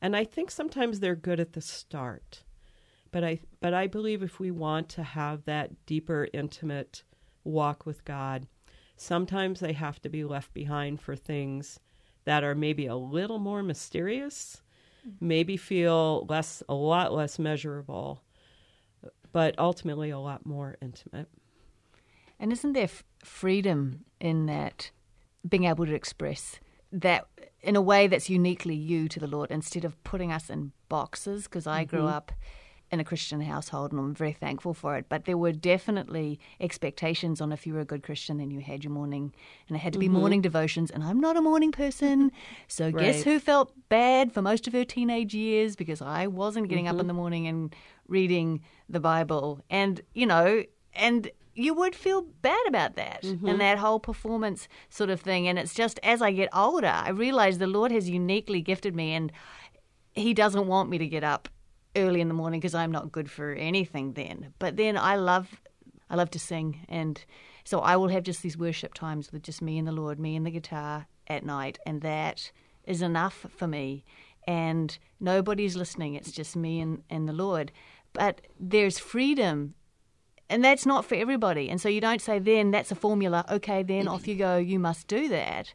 [0.00, 2.44] and I think sometimes they're good at the start.
[3.10, 7.02] But I but I believe if we want to have that deeper, intimate
[7.44, 8.46] walk with God,
[9.00, 11.80] sometimes they have to be left behind for things
[12.24, 14.62] that are maybe a little more mysterious
[15.20, 18.22] maybe feel less, a lot less measurable,
[19.32, 21.28] but ultimately a lot more intimate.
[22.38, 24.90] And isn't there f- freedom in that
[25.48, 26.60] being able to express
[26.92, 27.26] that
[27.60, 31.44] in a way that's uniquely you to the Lord instead of putting us in boxes?
[31.44, 31.96] Because I mm-hmm.
[31.96, 32.32] grew up
[32.90, 35.06] in a Christian household, and I'm very thankful for it.
[35.08, 38.82] But there were definitely expectations on if you were a good Christian, then you had
[38.82, 39.34] your morning,
[39.68, 40.16] and it had to be mm-hmm.
[40.16, 40.90] morning devotions.
[40.90, 42.32] And I'm not a morning person,
[42.68, 42.96] so right.
[42.96, 46.94] guess who felt bad for most of her teenage years because I wasn't getting mm-hmm.
[46.96, 47.08] up in mm-hmm.
[47.08, 52.94] the morning and reading the Bible, and you know, and you would feel bad about
[52.96, 53.48] that mm-hmm.
[53.48, 55.48] and that whole performance sort of thing.
[55.48, 59.12] And it's just as I get older, I realize the Lord has uniquely gifted me,
[59.12, 59.30] and
[60.12, 61.48] He doesn't want me to get up
[61.98, 64.54] early in the morning because I'm not good for anything then.
[64.58, 65.60] But then I love
[66.10, 67.22] I love to sing and
[67.64, 70.36] so I will have just these worship times with just me and the Lord, me
[70.36, 72.50] and the guitar at night and that
[72.84, 74.04] is enough for me
[74.46, 76.14] and nobody's listening.
[76.14, 77.70] It's just me and, and the Lord.
[78.14, 79.74] But there's freedom
[80.48, 81.68] and that's not for everybody.
[81.68, 84.78] And so you don't say then that's a formula, okay, then off you go, you
[84.78, 85.74] must do that.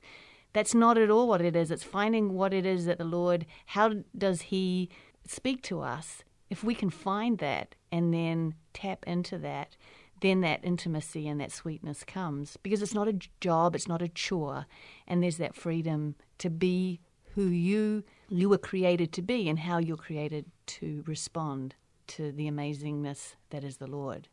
[0.54, 1.72] That's not at all what it is.
[1.72, 4.90] It's finding what it is that the Lord, how does He
[5.28, 9.76] speak to us, if we can find that and then tap into that,
[10.22, 14.08] then that intimacy and that sweetness comes because it's not a job, it's not a
[14.08, 14.68] chore,
[15.08, 17.02] and there's that freedom to be
[17.36, 21.76] who you you were created to be and how you're created to respond
[22.08, 24.28] to the amazingness that is the Lord.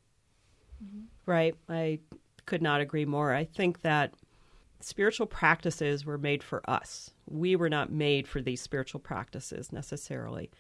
[0.82, 1.04] Mm-hmm.
[1.26, 1.54] Right.
[1.68, 1.98] I
[2.46, 3.34] could not agree more.
[3.34, 4.14] I think that
[4.80, 7.10] spiritual practices were made for us.
[7.28, 10.50] We were not made for these spiritual practices necessarily.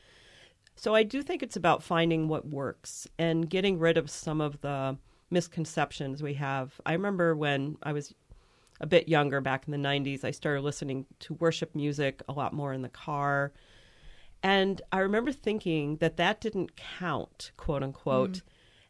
[0.80, 4.62] So I do think it's about finding what works and getting rid of some of
[4.62, 4.96] the
[5.30, 6.80] misconceptions we have.
[6.86, 8.14] I remember when I was
[8.80, 12.54] a bit younger back in the 90s, I started listening to worship music a lot
[12.54, 13.52] more in the car.
[14.42, 18.42] And I remember thinking that that didn't count, quote unquote, mm.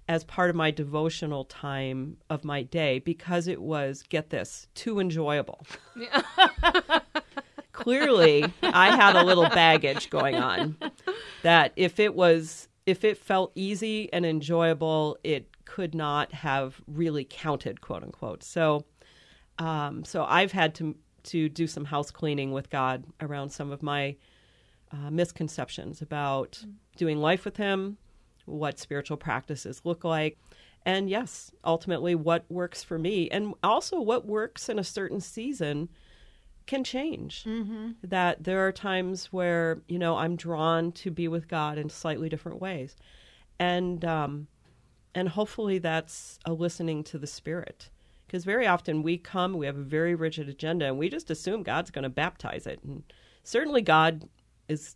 [0.06, 5.00] as part of my devotional time of my day because it was, get this, too
[5.00, 5.66] enjoyable.
[7.80, 10.76] Clearly, I had a little baggage going on
[11.42, 17.26] that if it was if it felt easy and enjoyable, it could not have really
[17.28, 18.42] counted, quote unquote.
[18.42, 18.84] So,
[19.58, 23.82] um, so I've had to to do some house cleaning with God around some of
[23.82, 24.16] my
[24.90, 26.70] uh, misconceptions about mm-hmm.
[26.96, 27.98] doing life with Him,
[28.46, 30.38] what spiritual practices look like,
[30.84, 35.88] and yes, ultimately what works for me, and also what works in a certain season
[36.70, 37.42] can change.
[37.44, 37.90] Mm-hmm.
[38.04, 42.28] That there are times where you know I'm drawn to be with God in slightly
[42.28, 42.96] different ways,
[43.58, 44.46] and um,
[45.14, 47.90] and hopefully that's a listening to the Spirit,
[48.26, 51.64] Because very often we come, we have a very rigid agenda, and we just assume
[51.64, 52.80] God's going to baptize it.
[52.84, 53.02] And
[53.42, 54.28] certainly God
[54.68, 54.94] is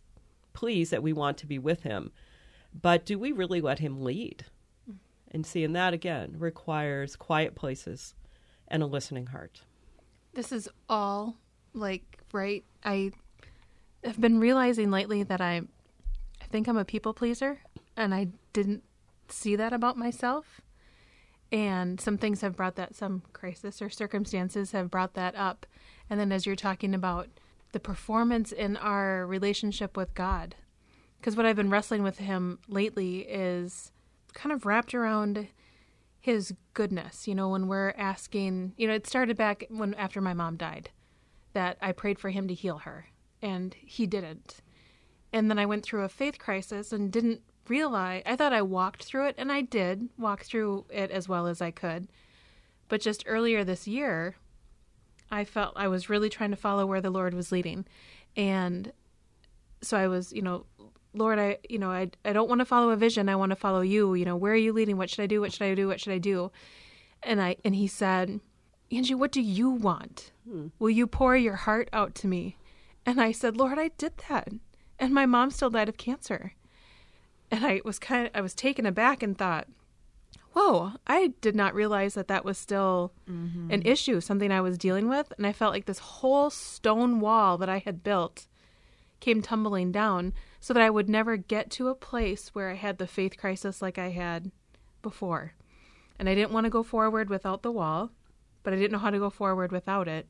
[0.53, 2.11] pleased that we want to be with Him.
[2.73, 4.45] But do we really let Him lead?
[5.29, 8.15] And seeing that again requires quiet places
[8.69, 9.63] and a listening heart.
[10.33, 11.35] This is all
[11.75, 12.63] like right.
[12.83, 13.11] I
[14.03, 15.61] have been realizing lately that I,
[16.41, 17.59] I think I'm a people pleaser,
[17.97, 18.83] and I didn't
[19.29, 20.61] see that about myself.
[21.51, 25.65] And some things have brought that, some crisis or circumstances have brought that up.
[26.09, 27.27] And then as you're talking about
[27.71, 30.55] the performance in our relationship with God,
[31.19, 33.91] because what I've been wrestling with Him lately is
[34.33, 35.47] kind of wrapped around
[36.19, 37.27] His goodness.
[37.27, 40.89] You know, when we're asking, you know, it started back when after my mom died,
[41.55, 43.07] that I prayed for Him to heal her,
[43.41, 44.61] and He didn't.
[45.33, 49.03] And then I went through a faith crisis and didn't realize I thought I walked
[49.03, 52.07] through it and I did walk through it as well as I could.
[52.87, 54.35] But just earlier this year,
[55.31, 57.85] I felt I was really trying to follow where the Lord was leading.
[58.37, 58.91] And
[59.81, 60.65] so I was, you know,
[61.13, 63.29] Lord, I, you know, I, I don't want to follow a vision.
[63.29, 64.13] I want to follow you.
[64.13, 64.97] You know, where are you leading?
[64.97, 65.41] What should I do?
[65.41, 65.87] What should I do?
[65.87, 66.51] What should I do?
[67.23, 68.39] And I, and he said,
[68.91, 70.31] Angie, what do you want?
[70.47, 70.67] Hmm.
[70.79, 72.57] Will you pour your heart out to me?
[73.05, 74.49] And I said, Lord, I did that.
[74.99, 76.53] And my mom still died of cancer
[77.51, 79.67] and I was kind of I was taken aback and thought,
[80.53, 83.71] "Whoa, I did not realize that that was still mm-hmm.
[83.71, 87.57] an issue, something I was dealing with." And I felt like this whole stone wall
[87.57, 88.47] that I had built
[89.19, 92.97] came tumbling down so that I would never get to a place where I had
[92.97, 94.51] the faith crisis like I had
[95.01, 95.53] before.
[96.17, 98.11] And I didn't want to go forward without the wall,
[98.65, 100.27] but I didn't know how to go forward without it.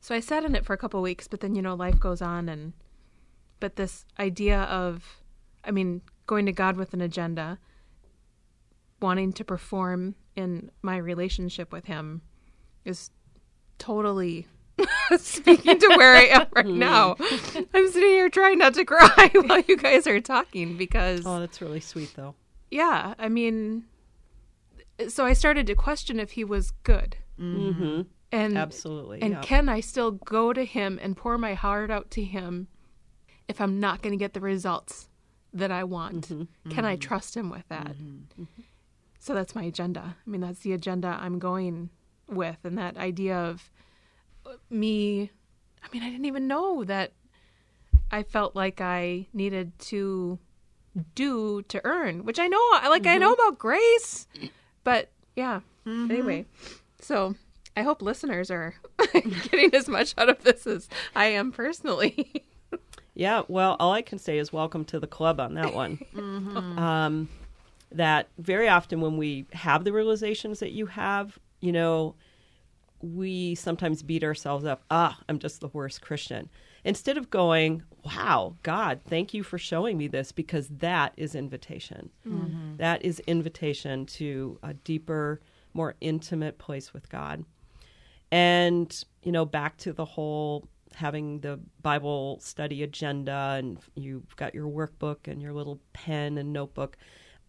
[0.00, 2.20] So I sat in it for a couple weeks, but then you know life goes
[2.20, 2.74] on and
[3.60, 5.22] but this idea of
[5.64, 7.58] I mean, going to God with an agenda,
[9.00, 12.22] wanting to perform in my relationship with Him
[12.84, 13.10] is
[13.78, 14.46] totally
[15.18, 16.78] speaking to where I am right hmm.
[16.78, 17.16] now.
[17.74, 21.26] I'm sitting here trying not to cry while you guys are talking because.
[21.26, 22.34] Oh, that's really sweet, though.
[22.70, 23.14] Yeah.
[23.18, 23.84] I mean,
[25.08, 27.16] so I started to question if He was good.
[27.38, 28.02] Mm-hmm.
[28.30, 29.22] And absolutely.
[29.22, 32.68] And can I still go to Him and pour my heart out to Him
[33.48, 35.08] if I'm not going to get the results
[35.52, 36.28] that I want.
[36.28, 36.70] Mm-hmm.
[36.70, 37.00] Can I mm-hmm.
[37.00, 37.88] trust him with that?
[37.88, 38.42] Mm-hmm.
[38.42, 38.62] mm-hmm.
[39.20, 40.16] So that's my agenda.
[40.26, 41.90] I mean, that's the agenda I'm going
[42.28, 42.56] with.
[42.62, 43.70] And that idea of
[44.70, 45.30] me,
[45.82, 47.12] I mean, I didn't even know that
[48.12, 50.38] I felt like I needed to
[51.16, 53.10] do to earn, which I know, like, mm-hmm.
[53.10, 54.28] I know about grace,
[54.84, 55.60] but yeah.
[55.84, 56.10] Mm-hmm.
[56.10, 56.46] Anyway,
[57.08, 57.34] so
[57.74, 58.74] I hope listeners are
[59.12, 62.44] getting as much out of this as I am personally.
[63.14, 65.98] Yeah, well, all I can say is welcome to the club on that one.
[66.14, 66.78] mm-hmm.
[66.78, 67.28] um,
[67.90, 72.14] that very often when we have the realizations that you have, you know,
[73.02, 74.84] we sometimes beat ourselves up.
[74.88, 76.48] Ah, I'm just the worst Christian.
[76.84, 82.10] Instead of going, wow, God, thank you for showing me this, because that is invitation.
[82.24, 82.76] Mm-hmm.
[82.76, 85.40] That is invitation to a deeper,
[85.78, 87.44] more intimate place with God.
[88.30, 94.54] And, you know, back to the whole having the Bible study agenda and you've got
[94.54, 96.98] your workbook and your little pen and notebook,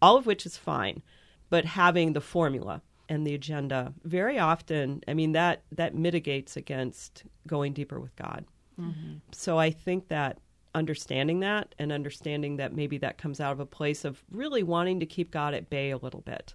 [0.02, 1.02] all of which is fine.
[1.50, 7.24] But having the formula and the agenda very often, I mean, that, that mitigates against
[7.48, 8.46] going deeper with God.
[8.80, 9.16] Mm-hmm.
[9.32, 10.38] So I think that
[10.76, 15.00] understanding that and understanding that maybe that comes out of a place of really wanting
[15.00, 16.54] to keep God at bay a little bit.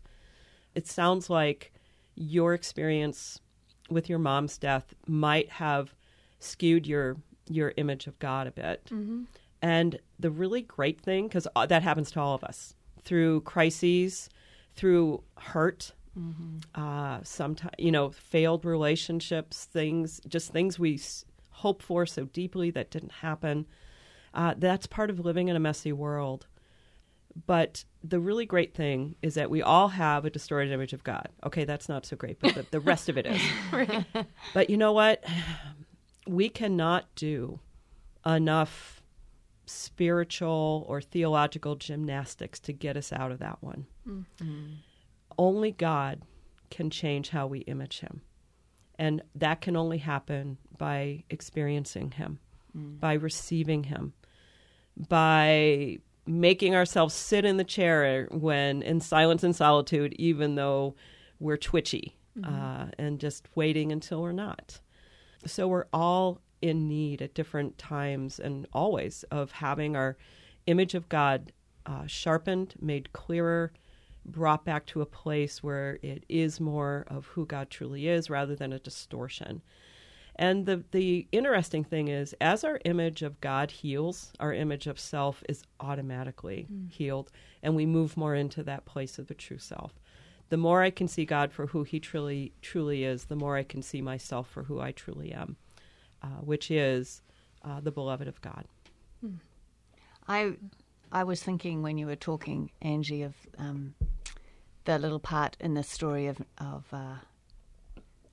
[0.74, 1.72] It sounds like
[2.14, 3.40] your experience
[3.90, 5.94] with your mom's death might have
[6.38, 7.16] skewed your
[7.48, 8.84] your image of God a bit.
[8.86, 9.22] Mm-hmm.
[9.60, 14.28] And the really great thing, because uh, that happens to all of us through crises,
[14.74, 16.58] through hurt, mm-hmm.
[16.74, 21.00] uh, sometimes you know, failed relationships, things, just things we
[21.50, 23.66] hope for so deeply that didn't happen.
[24.32, 26.46] Uh, that's part of living in a messy world.
[27.46, 31.28] But the really great thing is that we all have a distorted image of God.
[31.44, 33.40] Okay, that's not so great, but the, the rest of it is.
[33.72, 34.04] right.
[34.52, 35.24] But you know what?
[36.26, 37.60] we cannot do
[38.24, 39.02] enough
[39.66, 43.86] spiritual or theological gymnastics to get us out of that one.
[44.06, 44.74] Mm-hmm.
[45.36, 46.22] Only God
[46.70, 48.22] can change how we image Him.
[48.98, 52.38] And that can only happen by experiencing Him,
[52.76, 53.00] mm.
[53.00, 54.12] by receiving Him,
[55.08, 60.94] by making ourselves sit in the chair when in silence and solitude, even though
[61.38, 62.52] we're twitchy, mm-hmm.
[62.52, 64.80] uh, and just waiting until we're not.
[65.46, 70.16] So we're all in need at different times and always of having our
[70.66, 71.52] image of God
[71.84, 73.72] uh, sharpened, made clearer,
[74.24, 78.56] brought back to a place where it is more of who God truly is rather
[78.56, 79.60] than a distortion.
[80.36, 84.98] And the, the interesting thing is, as our image of God heals, our image of
[84.98, 86.90] self is automatically mm.
[86.90, 87.30] healed,
[87.62, 89.92] and we move more into that place of the true self.
[90.48, 93.62] The more I can see God for who He truly truly is, the more I
[93.62, 95.56] can see myself for who I truly am,
[96.22, 97.22] uh, which is
[97.64, 98.66] uh, the beloved of God.
[99.20, 99.36] Hmm.
[100.28, 100.56] I
[101.12, 103.94] I was thinking when you were talking, Angie, of um,
[104.84, 107.16] the little part in the story of of uh,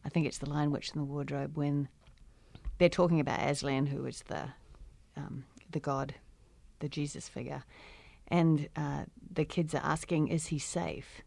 [0.04, 1.88] I think it's the Lion Witch in the Wardrobe when
[2.78, 4.50] they're talking about Aslan, who is the
[5.16, 6.16] um, the god,
[6.80, 7.64] the Jesus figure,
[8.28, 11.22] and uh, the kids are asking, "Is he safe?"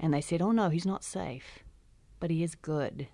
[0.00, 1.60] And they said, "Oh no, he's not safe,
[2.20, 3.08] but he is good."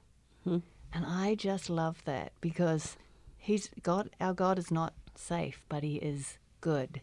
[0.44, 0.58] Hmm.
[0.92, 2.96] And I just love that because
[3.36, 4.10] he's God.
[4.20, 7.00] Our God is not safe, but he is good,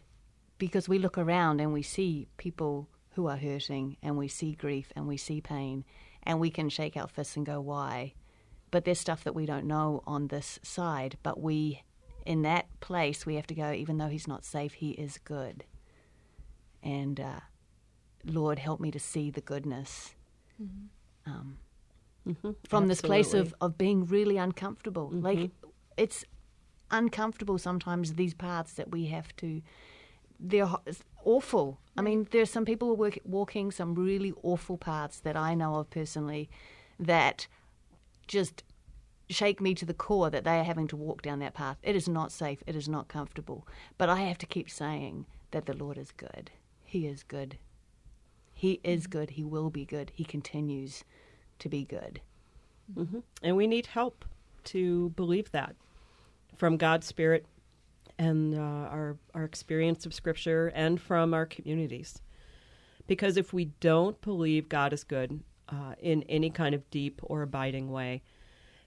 [0.58, 4.92] because we look around and we see people who are hurting, and we see grief,
[4.96, 5.84] and we see pain,
[6.22, 8.14] and we can shake our fists and go, why?
[8.70, 11.16] But there's stuff that we don't know on this side.
[11.22, 11.82] But we,
[12.24, 15.64] in that place, we have to go, even though he's not safe, he is good.
[16.82, 17.40] And uh,
[18.24, 20.14] Lord, help me to see the goodness.
[20.62, 21.30] Mm-hmm.
[21.30, 21.58] Um,
[22.28, 22.50] mm-hmm.
[22.68, 22.88] From Absolutely.
[22.88, 25.08] this place of, of being really uncomfortable.
[25.08, 25.24] Mm-hmm.
[25.24, 25.50] Like,
[25.96, 26.24] it's
[26.90, 29.62] uncomfortable sometimes, these paths that we have to
[30.40, 30.68] they're
[31.24, 31.78] awful.
[31.96, 35.54] I mean, there are some people who are walking some really awful paths that I
[35.54, 36.48] know of personally
[36.98, 37.46] that
[38.26, 38.62] just
[39.28, 41.76] shake me to the core that they are having to walk down that path.
[41.82, 42.62] It is not safe.
[42.66, 43.66] It is not comfortable.
[43.98, 46.50] But I have to keep saying that the Lord is good.
[46.84, 47.58] He is good.
[48.52, 49.10] He is mm-hmm.
[49.10, 49.30] good.
[49.30, 50.10] He will be good.
[50.14, 51.04] He continues
[51.60, 52.20] to be good.
[52.96, 53.20] Mm-hmm.
[53.42, 54.24] And we need help
[54.64, 55.76] to believe that
[56.56, 57.46] from God's Spirit
[58.20, 62.20] and uh, our our experience of Scripture and from our communities.
[63.06, 67.42] Because if we don't believe God is good uh, in any kind of deep or
[67.42, 68.22] abiding way,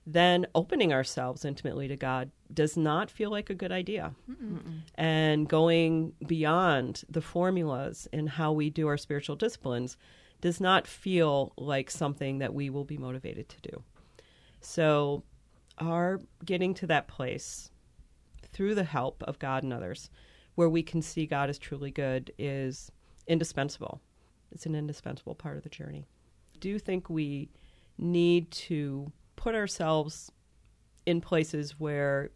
[0.06, 4.14] then opening ourselves intimately to God does not feel like a good idea.
[4.30, 4.82] Mm-mm.
[4.96, 9.98] And going beyond the formulas in how we do our spiritual disciplines
[10.42, 13.84] does not feel like something that we will be motivated to do.
[14.62, 15.24] So,
[15.80, 17.72] our getting to that place
[18.54, 20.10] through the help of God and others,
[20.56, 22.92] where we can see God as truly good, is
[23.28, 24.02] indispensable.
[24.52, 26.08] It's an indispensable part of the journey.
[26.56, 27.50] I do think we
[27.98, 30.32] need to put ourselves
[31.06, 32.30] in places where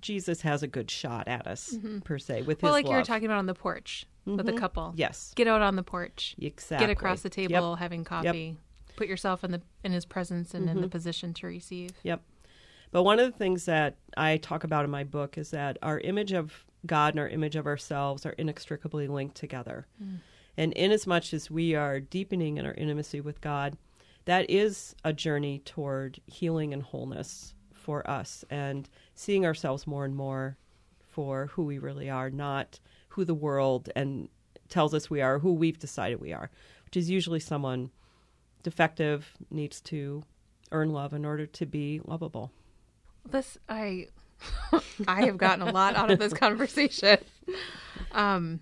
[0.00, 2.00] Jesus has a good shot at us, mm-hmm.
[2.00, 2.92] per se, with well, his like love.
[2.92, 4.36] you were talking about on the porch mm-hmm.
[4.36, 4.92] with a couple.
[4.96, 6.36] Yes, get out on the porch.
[6.38, 6.86] Exactly.
[6.86, 7.78] Get across the table, yep.
[7.78, 8.56] having coffee.
[8.88, 8.96] Yep.
[8.96, 10.76] Put yourself in the in his presence and mm-hmm.
[10.76, 11.90] in the position to receive.
[12.02, 12.22] Yep.
[12.96, 16.00] But one of the things that I talk about in my book is that our
[16.00, 19.86] image of God and our image of ourselves are inextricably linked together.
[20.02, 20.20] Mm.
[20.56, 23.76] And inasmuch as we are deepening in our intimacy with God,
[24.24, 30.16] that is a journey toward healing and wholeness for us and seeing ourselves more and
[30.16, 30.56] more
[31.06, 34.30] for who we really are, not who the world and
[34.70, 36.50] tells us we are, who we've decided we are,
[36.86, 37.90] which is usually someone
[38.62, 40.22] defective needs to
[40.72, 42.52] earn love in order to be lovable.
[43.30, 44.08] This I
[45.08, 47.18] I have gotten a lot out of this conversation.
[48.12, 48.60] Um,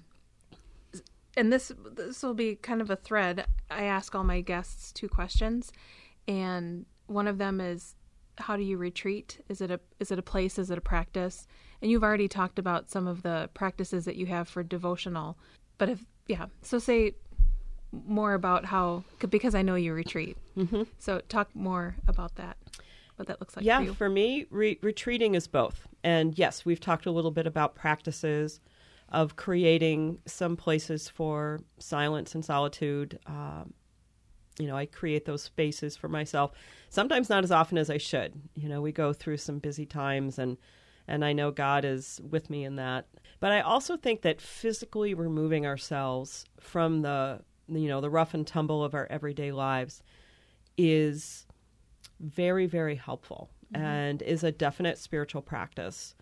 [1.37, 3.47] and this this will be kind of a thread.
[3.71, 5.73] I ask all my guests two questions,
[6.29, 7.97] and one of them is,
[8.39, 9.45] "How do you retreat?
[9.49, 10.59] Is it a is it a place?
[10.59, 11.47] Is it a practice?"
[11.83, 15.37] And you've already talked about some of the practices that you have for devotional,
[15.77, 17.15] but if yeah, so say
[17.93, 20.37] more about how because I know you retreat.
[20.57, 20.83] Mm-hmm.
[20.99, 22.57] So talk more about that
[23.17, 25.87] what that looks like yeah, for, for me, re- retreating is both.
[26.03, 28.61] And yes, we've talked a little bit about practices
[29.09, 33.19] of creating some places for silence and solitude.
[33.27, 33.75] Um,
[34.59, 36.53] you know, I create those spaces for myself.
[36.89, 38.33] Sometimes not as often as I should.
[38.55, 40.57] You know, we go through some busy times and
[41.07, 43.07] and I know God is with me in that.
[43.39, 48.47] But I also think that physically removing ourselves from the you know, the rough and
[48.47, 50.03] tumble of our everyday lives
[50.77, 51.47] is
[52.21, 53.85] very, very helpful mm-hmm.
[53.85, 56.15] and is a definite spiritual practice.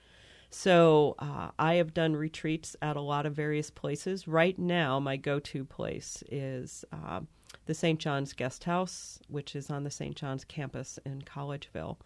[0.51, 4.28] So uh, I have done retreats at a lot of various places.
[4.28, 7.20] Right now, my go to place is uh,
[7.64, 7.99] the St.
[7.99, 10.14] John's Guest House, which is on the St.
[10.14, 11.97] John's campus in Collegeville.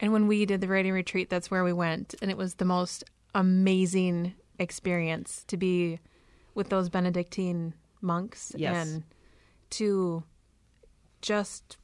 [0.00, 2.16] And when we did the writing retreat, that's where we went.
[2.20, 6.00] And it was the most amazing experience to be
[6.54, 8.88] with those Benedictine monks yes.
[8.88, 9.04] and
[9.70, 10.24] to
[11.22, 11.76] just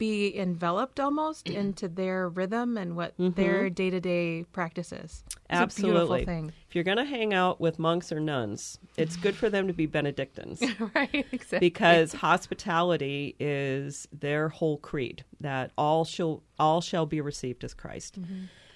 [0.00, 3.40] be enveloped almost into their rhythm and what mm-hmm.
[3.40, 5.00] their day to day practices.
[5.04, 5.24] is.
[5.28, 6.22] It's Absolutely.
[6.68, 9.72] If you're going to hang out with monks or nuns, it's good for them to
[9.72, 10.62] be Benedictines.
[10.94, 11.58] right, exactly.
[11.58, 18.18] because hospitality is their whole creed that all shall all shall be received as Christ.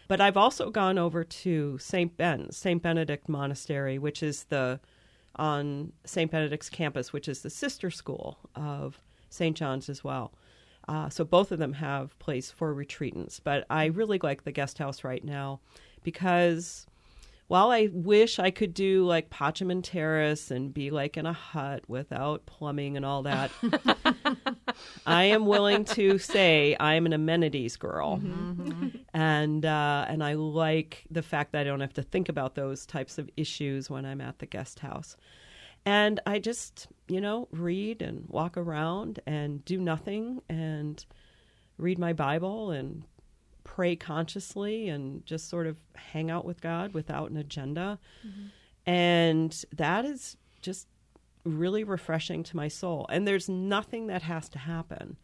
[0.08, 2.14] But I've also gone over to St.
[2.16, 2.82] Ben's, St.
[2.82, 4.78] Benedict Monastery, which is the
[5.36, 6.30] on St.
[6.30, 9.00] Benedict's campus, which is the sister school of
[9.30, 9.56] St.
[9.56, 10.32] John's as well.
[10.88, 13.40] Uh, so both of them have place for retreatants.
[13.42, 15.60] But I really like the guest house right now
[16.02, 16.86] because
[17.46, 21.32] while I wish I could do like Pacem in Terris and be like in a
[21.32, 23.50] hut without plumbing and all that,
[25.06, 28.20] I am willing to say I am an amenities girl,
[29.12, 32.86] and uh, and I like the fact that I don't have to think about those
[32.86, 35.16] types of issues when I'm at the guest house.
[35.86, 41.04] And I just, you know, read and walk around and do nothing and
[41.76, 43.04] read my Bible and
[43.64, 47.98] pray consciously and just sort of hang out with God without an agenda.
[48.26, 48.90] Mm-hmm.
[48.90, 50.86] And that is just
[51.44, 53.06] really refreshing to my soul.
[53.10, 55.16] And there's nothing that has to happen.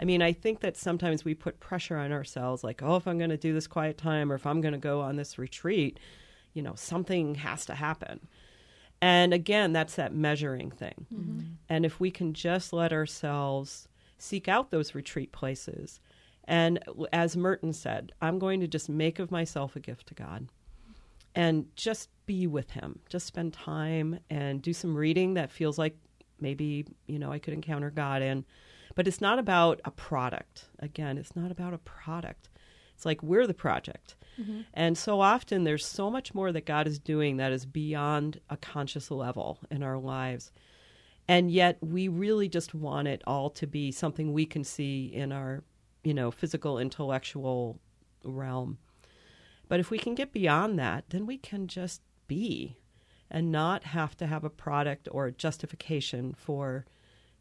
[0.00, 3.18] I mean, I think that sometimes we put pressure on ourselves like, oh, if I'm
[3.18, 6.00] going to do this quiet time or if I'm going to go on this retreat,
[6.54, 8.26] you know, something has to happen.
[9.02, 11.06] And again, that's that measuring thing.
[11.12, 11.40] Mm-hmm.
[11.68, 15.98] And if we can just let ourselves seek out those retreat places,
[16.44, 16.78] and
[17.12, 20.48] as Merton said, I'm going to just make of myself a gift to God
[21.34, 25.96] and just be with Him, just spend time and do some reading that feels like
[26.40, 28.44] maybe, you know, I could encounter God in.
[28.94, 30.66] But it's not about a product.
[30.78, 32.50] Again, it's not about a product.
[32.94, 34.16] It's like we're the project.
[34.40, 34.60] Mm-hmm.
[34.74, 38.56] And so often there's so much more that God is doing that is beyond a
[38.56, 40.52] conscious level in our lives.
[41.28, 45.32] And yet we really just want it all to be something we can see in
[45.32, 45.62] our,
[46.02, 47.78] you know, physical, intellectual
[48.24, 48.78] realm.
[49.68, 52.76] But if we can get beyond that, then we can just be
[53.30, 56.84] and not have to have a product or a justification for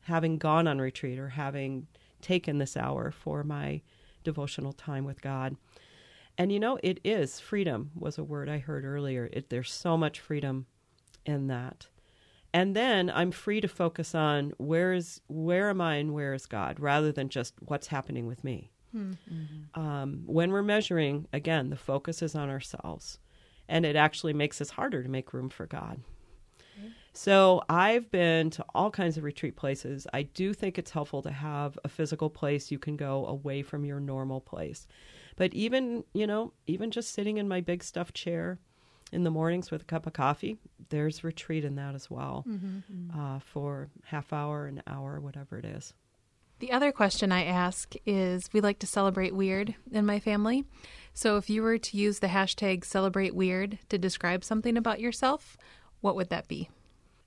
[0.01, 1.87] having gone on retreat or having
[2.21, 3.81] taken this hour for my
[4.24, 5.55] devotional time with God.
[6.38, 9.30] And you know, it is freedom was a word I heard earlier.
[9.32, 10.65] It, there's so much freedom
[11.26, 11.88] in that.
[12.53, 16.45] And then I'm free to focus on where is where am I and where is
[16.45, 18.72] God, rather than just what's happening with me.
[19.76, 23.19] Um, when we're measuring, again, the focus is on ourselves,
[23.69, 26.01] and it actually makes us harder to make room for God.
[27.14, 30.07] So I've been to all kinds of retreat places.
[30.14, 33.84] I do think it's helpful to have a physical place you can go away from
[33.84, 34.88] your normal place.
[35.36, 38.59] But even, you know, even just sitting in my big stuffed chair
[39.12, 40.57] in the mornings with a cup of coffee,
[40.89, 42.45] there's retreat in that as well
[43.18, 45.93] uh, for half hour, an hour, whatever it is.
[46.59, 50.64] The other question I ask is we like to celebrate weird in my family.
[51.14, 55.57] So if you were to use the hashtag celebrate weird to describe something about yourself,
[56.01, 56.70] what would that be?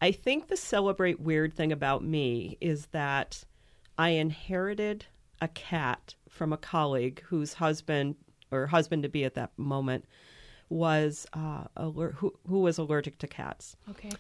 [0.05, 3.43] I think the celebrate weird thing about me is that
[3.97, 5.07] I inherited
[5.41, 8.17] a cat from a colleague whose husband
[8.51, 10.05] or husband to be at that moment
[10.69, 13.77] was uh, aller- who, who was allergic to cats.
[13.93, 14.11] Okay.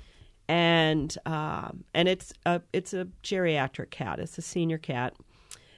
[0.48, 4.20] and um, and it's a it's a geriatric cat.
[4.20, 5.12] It's a senior cat.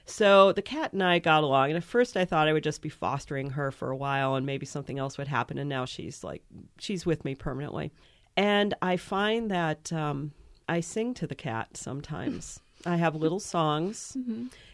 [0.05, 2.81] So the cat and I got along, and at first I thought I would just
[2.81, 5.57] be fostering her for a while, and maybe something else would happen.
[5.57, 6.43] And now she's like
[6.79, 7.91] she's with me permanently,
[8.37, 10.31] and I find that um,
[10.69, 12.61] I sing to the cat sometimes.
[12.85, 14.15] I have little songs.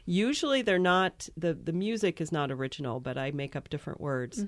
[0.06, 4.40] Usually they're not the the music is not original, but I make up different words.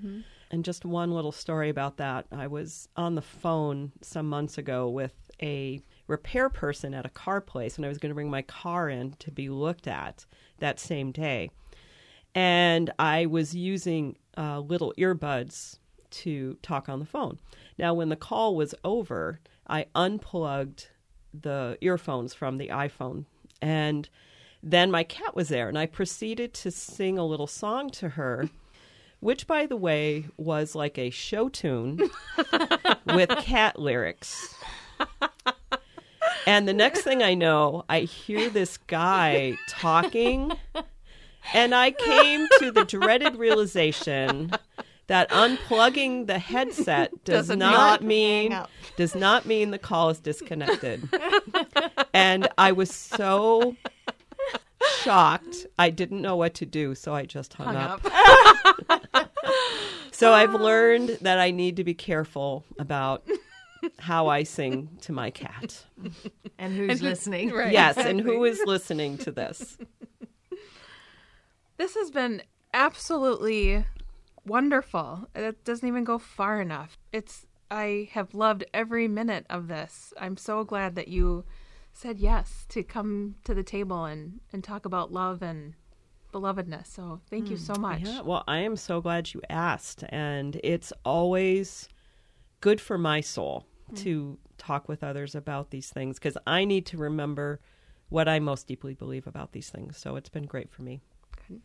[0.51, 2.28] And just one little story about that.
[2.32, 7.41] I was on the phone some months ago with a repair person at a car
[7.41, 10.26] place, and I was going to bring my car in to be looked at
[10.59, 11.49] that same day.
[12.36, 15.80] And I was using uh, little earbuds
[16.24, 17.39] to talk on the phone.
[17.78, 20.88] Now, when the call was over, I unplugged
[21.34, 23.26] the earphones from the iPhone.
[23.61, 24.09] And
[24.61, 28.49] then my cat was there, and I proceeded to sing a little song to her,
[29.20, 31.99] which, by the way, was like a show tune
[33.05, 34.55] with cat lyrics.
[36.47, 40.51] And the next thing I know, I hear this guy talking,
[41.53, 44.51] and I came to the dreaded realization
[45.07, 48.57] that unplugging the headset does Doesn't not mean
[48.97, 51.07] does not mean the call is disconnected.
[52.13, 53.75] and I was so
[55.01, 58.01] shocked, I didn't know what to do, so I just hung, Hung up.
[59.13, 59.31] up.
[60.11, 63.27] So I've learned that I need to be careful about
[63.99, 65.85] how I sing to my cat.
[66.57, 67.51] And who's listening?
[67.51, 67.73] Right.
[67.73, 69.77] yes, and who is listening to this?
[71.75, 72.41] This has been
[72.73, 73.83] absolutely
[74.45, 75.29] wonderful.
[75.35, 76.97] It doesn't even go far enough.
[77.11, 80.13] It's I have loved every minute of this.
[80.19, 81.45] I'm so glad that you
[81.93, 85.73] said yes to come to the table and and talk about love and
[86.35, 86.87] belovedness.
[86.87, 88.01] So thank you so much.
[88.01, 90.03] Yeah, well, I am so glad you asked.
[90.09, 91.87] And it's always
[92.59, 93.65] good for my soul
[93.95, 97.61] to talk with others about these things because I need to remember
[98.09, 99.97] what I most deeply believe about these things.
[99.97, 101.01] So it's been great for me.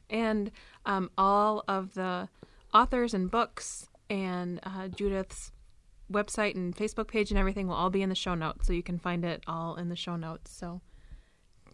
[0.09, 0.51] And
[0.87, 2.29] um, all of the
[2.73, 5.53] authors and books and uh, Judith's
[6.11, 8.67] website and Facebook page and everything will all be in the show notes.
[8.67, 10.51] So you can find it all in the show notes.
[10.51, 10.81] So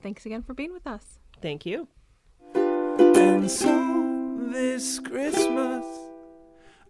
[0.03, 1.19] thanks again for being with us.
[1.41, 1.89] Thank you.
[2.55, 5.85] And so this Christmas,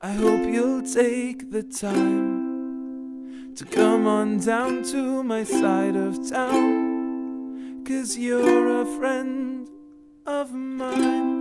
[0.00, 7.84] I hope you'll take the time to come on down to my side of town.
[7.84, 9.68] Cause you're a friend
[10.26, 11.35] of mine.